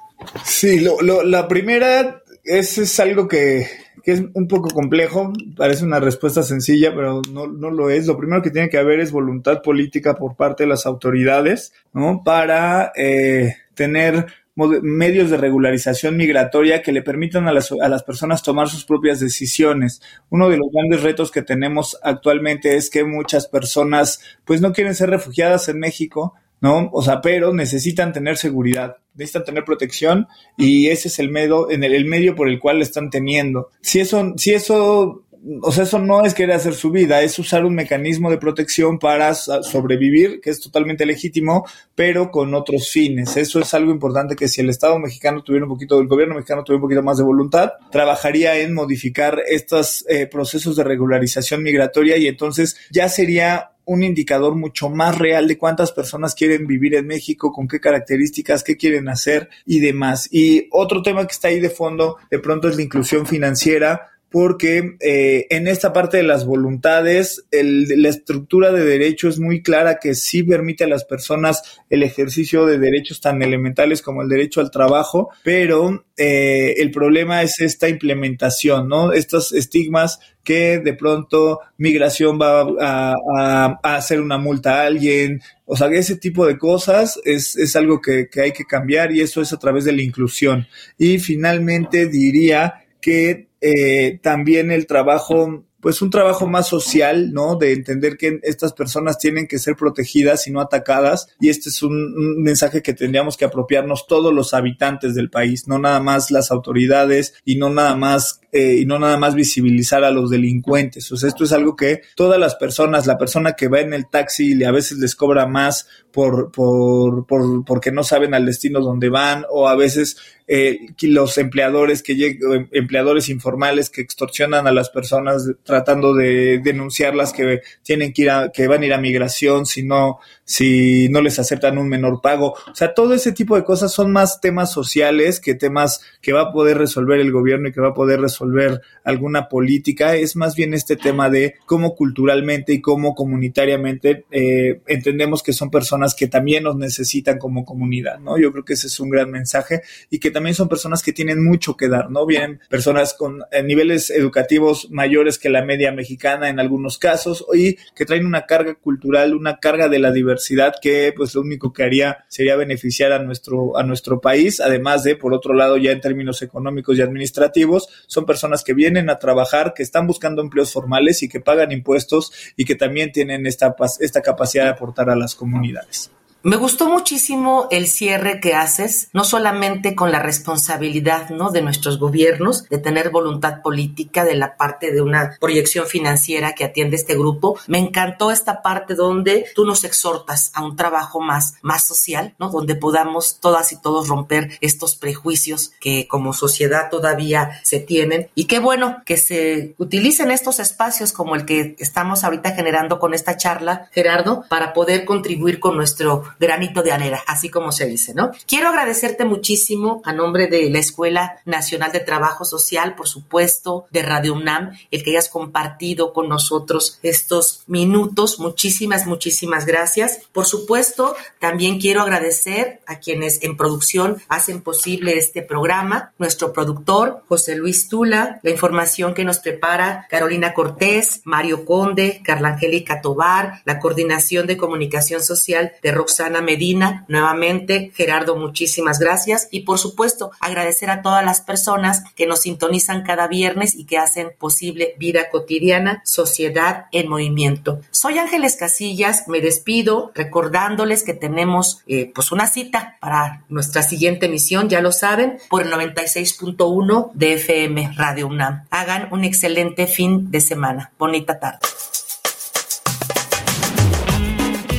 Sí, 0.42 0.80
lo, 0.80 1.00
lo, 1.00 1.22
la 1.22 1.46
primera 1.46 2.24
es, 2.42 2.78
es 2.78 2.98
algo 2.98 3.28
que, 3.28 3.68
que, 4.02 4.10
es 4.10 4.24
un 4.34 4.48
poco 4.48 4.68
complejo, 4.70 5.32
parece 5.56 5.84
una 5.84 6.00
respuesta 6.00 6.42
sencilla, 6.42 6.92
pero 6.92 7.22
no, 7.30 7.46
no, 7.46 7.70
lo 7.70 7.88
es. 7.88 8.08
Lo 8.08 8.18
primero 8.18 8.42
que 8.42 8.50
tiene 8.50 8.68
que 8.68 8.78
haber 8.78 8.98
es 8.98 9.12
voluntad 9.12 9.62
política 9.62 10.16
por 10.16 10.34
parte 10.34 10.64
de 10.64 10.70
las 10.70 10.86
autoridades, 10.86 11.72
¿no? 11.92 12.22
Para 12.24 12.90
eh, 12.96 13.54
tener 13.74 14.26
medios 14.56 15.30
de 15.30 15.36
regularización 15.36 16.16
migratoria 16.16 16.82
que 16.82 16.92
le 16.92 17.02
permitan 17.02 17.48
a 17.48 17.52
las, 17.52 17.72
a 17.72 17.88
las 17.88 18.04
personas 18.04 18.42
tomar 18.42 18.68
sus 18.68 18.84
propias 18.84 19.20
decisiones. 19.20 20.00
Uno 20.30 20.48
de 20.48 20.56
los 20.56 20.68
grandes 20.72 21.02
retos 21.02 21.30
que 21.30 21.42
tenemos 21.42 21.98
actualmente 22.02 22.76
es 22.76 22.90
que 22.90 23.04
muchas 23.04 23.48
personas 23.48 24.20
pues 24.44 24.60
no 24.60 24.72
quieren 24.72 24.94
ser 24.94 25.10
refugiadas 25.10 25.68
en 25.68 25.80
México, 25.80 26.34
¿no? 26.60 26.88
O 26.92 27.02
sea, 27.02 27.20
pero 27.20 27.52
necesitan 27.52 28.12
tener 28.12 28.36
seguridad, 28.36 28.96
necesitan 29.14 29.44
tener 29.44 29.64
protección 29.64 30.28
y 30.56 30.88
ese 30.88 31.08
es 31.08 31.18
el 31.18 31.30
medio, 31.30 31.70
en 31.70 31.82
el, 31.84 31.94
el 31.94 32.04
medio 32.04 32.34
por 32.34 32.48
el 32.48 32.60
cual 32.60 32.78
lo 32.78 32.84
están 32.84 33.10
teniendo. 33.10 33.70
Si 33.80 34.00
eso, 34.00 34.34
si 34.36 34.54
eso 34.54 35.23
o 35.62 35.72
sea, 35.72 35.84
eso 35.84 35.98
no 35.98 36.24
es 36.24 36.32
querer 36.32 36.56
hacer 36.56 36.74
su 36.74 36.90
vida, 36.90 37.20
es 37.22 37.38
usar 37.38 37.64
un 37.64 37.74
mecanismo 37.74 38.30
de 38.30 38.38
protección 38.38 38.98
para 38.98 39.34
sobrevivir, 39.34 40.40
que 40.40 40.50
es 40.50 40.60
totalmente 40.60 41.04
legítimo, 41.04 41.66
pero 41.94 42.30
con 42.30 42.54
otros 42.54 42.88
fines. 42.90 43.36
Eso 43.36 43.60
es 43.60 43.74
algo 43.74 43.92
importante 43.92 44.36
que 44.36 44.48
si 44.48 44.62
el 44.62 44.70
Estado 44.70 44.98
mexicano 44.98 45.42
tuviera 45.42 45.66
un 45.66 45.72
poquito, 45.72 46.00
el 46.00 46.08
gobierno 46.08 46.34
mexicano 46.34 46.64
tuviera 46.64 46.78
un 46.78 46.82
poquito 46.82 47.02
más 47.02 47.18
de 47.18 47.24
voluntad, 47.24 47.72
trabajaría 47.90 48.58
en 48.58 48.72
modificar 48.72 49.42
estos 49.46 50.04
eh, 50.08 50.26
procesos 50.26 50.76
de 50.76 50.84
regularización 50.84 51.62
migratoria 51.62 52.16
y 52.16 52.26
entonces 52.26 52.76
ya 52.90 53.08
sería 53.08 53.70
un 53.86 54.02
indicador 54.02 54.54
mucho 54.54 54.88
más 54.88 55.18
real 55.18 55.46
de 55.46 55.58
cuántas 55.58 55.92
personas 55.92 56.34
quieren 56.34 56.66
vivir 56.66 56.94
en 56.94 57.06
México, 57.06 57.52
con 57.52 57.68
qué 57.68 57.80
características, 57.80 58.64
qué 58.64 58.76
quieren 58.76 59.10
hacer 59.10 59.50
y 59.66 59.80
demás. 59.80 60.28
Y 60.32 60.68
otro 60.70 61.02
tema 61.02 61.26
que 61.26 61.32
está 61.32 61.48
ahí 61.48 61.60
de 61.60 61.68
fondo, 61.68 62.16
de 62.30 62.38
pronto 62.38 62.68
es 62.68 62.76
la 62.76 62.82
inclusión 62.82 63.26
financiera 63.26 64.13
porque 64.34 64.96
eh, 64.98 65.46
en 65.48 65.68
esta 65.68 65.92
parte 65.92 66.16
de 66.16 66.24
las 66.24 66.44
voluntades, 66.44 67.44
la 67.52 68.08
estructura 68.08 68.72
de 68.72 68.84
derecho 68.84 69.28
es 69.28 69.38
muy 69.38 69.62
clara 69.62 70.00
que 70.00 70.16
sí 70.16 70.42
permite 70.42 70.82
a 70.82 70.88
las 70.88 71.04
personas 71.04 71.80
el 71.88 72.02
ejercicio 72.02 72.66
de 72.66 72.80
derechos 72.80 73.20
tan 73.20 73.42
elementales 73.42 74.02
como 74.02 74.22
el 74.22 74.28
derecho 74.28 74.60
al 74.60 74.72
trabajo, 74.72 75.30
pero 75.44 76.04
eh, 76.16 76.74
el 76.78 76.90
problema 76.90 77.42
es 77.42 77.60
esta 77.60 77.88
implementación, 77.88 78.88
¿no? 78.88 79.12
Estos 79.12 79.52
estigmas 79.52 80.18
que 80.42 80.80
de 80.80 80.94
pronto 80.94 81.60
migración 81.78 82.36
va 82.36 82.66
a, 82.80 83.78
hacer 83.84 84.20
una 84.20 84.36
multa 84.36 84.80
a 84.80 84.86
alguien, 84.86 85.42
o 85.64 85.76
sea, 85.76 85.86
ese 85.92 86.16
tipo 86.16 86.44
de 86.44 86.58
cosas 86.58 87.20
es, 87.24 87.56
es 87.56 87.76
algo 87.76 88.00
que 88.00 88.28
hay 88.42 88.50
que 88.50 88.64
cambiar 88.64 89.12
y 89.12 89.20
eso 89.20 89.40
es 89.40 89.52
a 89.52 89.60
través 89.60 89.84
de 89.84 89.92
la 89.92 90.02
inclusión. 90.02 90.66
Y 90.98 91.20
finalmente 91.20 92.06
diría 92.08 92.83
que 93.04 93.50
eh, 93.60 94.18
también 94.22 94.70
el 94.70 94.86
trabajo 94.86 95.66
pues 95.84 96.00
un 96.00 96.08
trabajo 96.08 96.46
más 96.46 96.66
social, 96.66 97.34
¿no? 97.34 97.56
De 97.56 97.74
entender 97.74 98.16
que 98.16 98.40
estas 98.42 98.72
personas 98.72 99.18
tienen 99.18 99.46
que 99.46 99.58
ser 99.58 99.76
protegidas 99.76 100.46
y 100.46 100.50
no 100.50 100.62
atacadas. 100.62 101.28
Y 101.38 101.50
este 101.50 101.68
es 101.68 101.82
un, 101.82 102.42
mensaje 102.42 102.80
que 102.80 102.94
tendríamos 102.94 103.36
que 103.36 103.44
apropiarnos 103.44 104.06
todos 104.06 104.32
los 104.32 104.54
habitantes 104.54 105.14
del 105.14 105.28
país, 105.28 105.68
no 105.68 105.78
nada 105.78 106.00
más 106.00 106.30
las 106.30 106.50
autoridades 106.50 107.34
y 107.44 107.56
no 107.56 107.68
nada 107.68 107.96
más 107.96 108.40
eh, 108.50 108.76
y 108.78 108.86
no 108.86 108.98
nada 108.98 109.18
más 109.18 109.34
visibilizar 109.34 110.04
a 110.04 110.10
los 110.10 110.30
delincuentes. 110.30 111.12
O 111.12 111.18
sea, 111.18 111.28
esto 111.28 111.44
es 111.44 111.52
algo 111.52 111.76
que 111.76 112.00
todas 112.16 112.40
las 112.40 112.54
personas, 112.54 113.06
la 113.06 113.18
persona 113.18 113.52
que 113.52 113.68
va 113.68 113.80
en 113.80 113.92
el 113.92 114.08
taxi 114.08 114.54
y 114.54 114.64
a 114.64 114.70
veces 114.70 114.96
les 114.96 115.14
cobra 115.14 115.46
más 115.46 115.86
por, 116.10 116.50
por, 116.50 117.26
por 117.26 117.62
porque 117.66 117.92
no 117.92 118.04
saben 118.04 118.32
al 118.32 118.46
destino 118.46 118.80
donde 118.80 119.10
van 119.10 119.44
o 119.50 119.68
a 119.68 119.76
veces 119.76 120.16
eh, 120.46 120.78
los 121.02 121.38
empleadores 121.38 122.02
que 122.02 122.16
llegan, 122.16 122.68
empleadores 122.72 123.28
informales 123.28 123.88
que 123.88 124.02
extorsionan 124.02 124.66
a 124.66 124.72
las 124.72 124.90
personas 124.90 125.50
tratando 125.62 126.14
de 126.14 126.60
denunciarlas 126.62 127.32
que 127.32 127.62
tienen 127.82 128.12
que 128.12 128.22
ir 128.22 128.30
a, 128.30 128.52
que 128.52 128.68
van 128.68 128.82
a 128.82 128.86
ir 128.86 128.92
a 128.92 128.98
migración 128.98 129.64
si 129.64 129.82
no, 129.82 130.18
si 130.44 131.08
no 131.08 131.22
les 131.22 131.38
aceptan 131.38 131.78
un 131.78 131.88
menor 131.88 132.20
pago. 132.20 132.54
O 132.70 132.74
sea, 132.74 132.92
todo 132.92 133.14
ese 133.14 133.32
tipo 133.32 133.56
de 133.56 133.64
cosas 133.64 133.92
son 133.92 134.12
más 134.12 134.40
temas 134.40 134.70
sociales 134.70 135.40
que 135.40 135.54
temas 135.54 136.02
que 136.20 136.32
va 136.32 136.42
a 136.42 136.52
poder 136.52 136.76
resolver 136.76 137.20
el 137.20 137.32
gobierno 137.32 137.68
y 137.68 137.72
que 137.72 137.80
va 137.80 137.88
a 137.88 137.94
poder 137.94 138.20
resolver 138.20 138.82
alguna 139.02 139.48
política. 139.48 140.14
Es 140.14 140.36
más 140.36 140.54
bien 140.54 140.74
este 140.74 140.96
tema 140.96 141.30
de 141.30 141.54
cómo 141.64 141.94
culturalmente 141.94 142.74
y 142.74 142.80
cómo 142.82 143.14
comunitariamente 143.14 144.24
eh, 144.30 144.80
entendemos 144.86 145.42
que 145.42 145.52
son 145.54 145.70
personas 145.70 146.14
que 146.14 146.26
también 146.26 146.64
nos 146.64 146.76
necesitan 146.76 147.38
como 147.38 147.64
comunidad, 147.64 148.18
¿no? 148.18 148.36
Yo 148.38 148.52
creo 148.52 148.64
que 148.64 148.74
ese 148.74 148.88
es 148.88 149.00
un 149.00 149.08
gran 149.08 149.30
mensaje 149.30 149.82
y 150.10 150.18
que 150.18 150.33
también 150.34 150.54
son 150.54 150.68
personas 150.68 151.02
que 151.02 151.14
tienen 151.14 151.42
mucho 151.42 151.76
que 151.76 151.88
dar, 151.88 152.10
¿no? 152.10 152.26
Bien, 152.26 152.60
personas 152.68 153.14
con 153.14 153.42
eh, 153.50 153.62
niveles 153.62 154.10
educativos 154.10 154.90
mayores 154.90 155.38
que 155.38 155.48
la 155.48 155.64
media 155.64 155.92
mexicana 155.92 156.50
en 156.50 156.60
algunos 156.60 156.98
casos 156.98 157.46
y 157.54 157.76
que 157.94 158.04
traen 158.04 158.26
una 158.26 158.44
carga 158.44 158.74
cultural, 158.74 159.34
una 159.34 159.58
carga 159.58 159.88
de 159.88 159.98
la 159.98 160.12
diversidad 160.12 160.74
que 160.82 161.14
pues 161.16 161.34
lo 161.34 161.40
único 161.40 161.72
que 161.72 161.84
haría 161.84 162.24
sería 162.28 162.56
beneficiar 162.56 163.12
a 163.12 163.20
nuestro, 163.20 163.78
a 163.78 163.82
nuestro 163.82 164.20
país, 164.20 164.60
además 164.60 165.04
de, 165.04 165.16
por 165.16 165.32
otro 165.32 165.54
lado, 165.54 165.76
ya 165.78 165.92
en 165.92 166.00
términos 166.00 166.42
económicos 166.42 166.98
y 166.98 167.02
administrativos, 167.02 167.88
son 168.06 168.26
personas 168.26 168.64
que 168.64 168.74
vienen 168.74 169.08
a 169.08 169.18
trabajar, 169.18 169.72
que 169.74 169.82
están 169.82 170.06
buscando 170.06 170.42
empleos 170.42 170.72
formales 170.72 171.22
y 171.22 171.28
que 171.28 171.40
pagan 171.40 171.72
impuestos 171.72 172.32
y 172.56 172.64
que 172.64 172.74
también 172.74 173.12
tienen 173.12 173.46
esta, 173.46 173.74
esta 174.00 174.20
capacidad 174.20 174.64
de 174.64 174.70
aportar 174.70 175.08
a 175.10 175.16
las 175.16 175.34
comunidades. 175.34 176.10
Me 176.46 176.56
gustó 176.56 176.90
muchísimo 176.90 177.68
el 177.70 177.86
cierre 177.86 178.38
que 178.38 178.52
haces, 178.52 179.08
no 179.14 179.24
solamente 179.24 179.94
con 179.94 180.12
la 180.12 180.18
responsabilidad 180.18 181.30
¿no? 181.30 181.50
de 181.50 181.62
nuestros 181.62 181.98
gobiernos, 181.98 182.68
de 182.68 182.76
tener 182.76 183.08
voluntad 183.08 183.62
política, 183.62 184.26
de 184.26 184.34
la 184.34 184.58
parte 184.58 184.92
de 184.92 185.00
una 185.00 185.38
proyección 185.40 185.86
financiera 185.86 186.52
que 186.52 186.64
atiende 186.64 186.96
este 186.96 187.16
grupo. 187.16 187.58
Me 187.66 187.78
encantó 187.78 188.30
esta 188.30 188.60
parte 188.60 188.94
donde 188.94 189.46
tú 189.54 189.64
nos 189.64 189.84
exhortas 189.84 190.52
a 190.52 190.62
un 190.62 190.76
trabajo 190.76 191.18
más, 191.18 191.54
más 191.62 191.86
social, 191.86 192.34
¿no? 192.38 192.50
donde 192.50 192.74
podamos 192.74 193.40
todas 193.40 193.72
y 193.72 193.80
todos 193.80 194.08
romper 194.08 194.58
estos 194.60 194.96
prejuicios 194.96 195.72
que 195.80 196.06
como 196.06 196.34
sociedad 196.34 196.90
todavía 196.90 197.58
se 197.62 197.80
tienen. 197.80 198.28
Y 198.34 198.44
qué 198.44 198.58
bueno 198.58 198.98
que 199.06 199.16
se 199.16 199.74
utilicen 199.78 200.30
estos 200.30 200.60
espacios 200.60 201.14
como 201.14 201.36
el 201.36 201.46
que 201.46 201.74
estamos 201.78 202.22
ahorita 202.22 202.50
generando 202.50 202.98
con 202.98 203.14
esta 203.14 203.38
charla, 203.38 203.88
Gerardo, 203.92 204.44
para 204.50 204.74
poder 204.74 205.06
contribuir 205.06 205.58
con 205.58 205.78
nuestro 205.78 206.33
granito 206.38 206.82
de 206.82 206.92
arena, 206.92 207.20
así 207.26 207.48
como 207.48 207.72
se 207.72 207.86
dice, 207.86 208.14
¿no? 208.14 208.30
Quiero 208.46 208.68
agradecerte 208.68 209.24
muchísimo 209.24 210.02
a 210.04 210.12
nombre 210.12 210.46
de 210.46 210.68
la 210.70 210.78
Escuela 210.78 211.40
Nacional 211.44 211.92
de 211.92 212.00
Trabajo 212.00 212.44
Social, 212.44 212.94
por 212.94 213.08
supuesto, 213.08 213.86
de 213.90 214.02
Radio 214.02 214.34
UNAM, 214.34 214.76
el 214.90 215.02
que 215.02 215.10
hayas 215.10 215.28
compartido 215.28 216.12
con 216.12 216.28
nosotros 216.28 216.98
estos 217.02 217.64
minutos. 217.66 218.38
Muchísimas, 218.38 219.06
muchísimas 219.06 219.66
gracias. 219.66 220.20
Por 220.32 220.46
supuesto, 220.46 221.16
también 221.38 221.80
quiero 221.80 222.02
agradecer 222.02 222.80
a 222.86 222.98
quienes 222.98 223.42
en 223.42 223.56
producción 223.56 224.22
hacen 224.28 224.62
posible 224.62 225.18
este 225.18 225.42
programa, 225.42 226.12
nuestro 226.18 226.52
productor, 226.52 227.22
José 227.28 227.56
Luis 227.56 227.88
Tula, 227.88 228.40
la 228.42 228.50
información 228.50 229.14
que 229.14 229.24
nos 229.24 229.38
prepara 229.38 230.06
Carolina 230.10 230.54
Cortés, 230.54 231.20
Mario 231.24 231.64
Conde, 231.64 232.20
Carla 232.24 232.48
Angélica 232.50 233.00
Tobar, 233.00 233.62
la 233.64 233.78
coordinación 233.78 234.46
de 234.46 234.56
comunicación 234.56 235.22
social 235.22 235.72
de 235.82 235.92
Roxana 235.92 236.23
Ana 236.24 236.40
Medina, 236.40 237.04
nuevamente, 237.08 237.92
Gerardo, 237.94 238.36
muchísimas 238.36 238.98
gracias. 238.98 239.48
Y 239.50 239.60
por 239.60 239.78
supuesto, 239.78 240.30
agradecer 240.40 240.90
a 240.90 241.02
todas 241.02 241.24
las 241.24 241.40
personas 241.40 242.02
que 242.16 242.26
nos 242.26 242.42
sintonizan 242.42 243.02
cada 243.02 243.28
viernes 243.28 243.74
y 243.74 243.84
que 243.84 243.98
hacen 243.98 244.32
posible 244.38 244.94
vida 244.98 245.30
cotidiana, 245.30 246.02
sociedad 246.04 246.86
en 246.92 247.08
movimiento. 247.08 247.80
Soy 247.90 248.18
Ángeles 248.18 248.56
Casillas, 248.56 249.28
me 249.28 249.40
despido 249.40 250.12
recordándoles 250.14 251.04
que 251.04 251.14
tenemos 251.14 251.82
eh, 251.86 252.10
pues 252.14 252.32
una 252.32 252.46
cita 252.46 252.96
para 253.00 253.44
nuestra 253.48 253.82
siguiente 253.82 254.26
emisión, 254.26 254.68
ya 254.68 254.80
lo 254.80 254.92
saben, 254.92 255.38
por 255.48 255.62
el 255.62 255.72
96.1 255.72 257.12
de 257.12 257.34
FM 257.34 257.92
Radio 257.96 258.26
UNAM. 258.26 258.64
Hagan 258.70 259.08
un 259.12 259.24
excelente 259.24 259.86
fin 259.86 260.30
de 260.30 260.40
semana. 260.40 260.92
Bonita 260.98 261.38
tarde. 261.38 261.60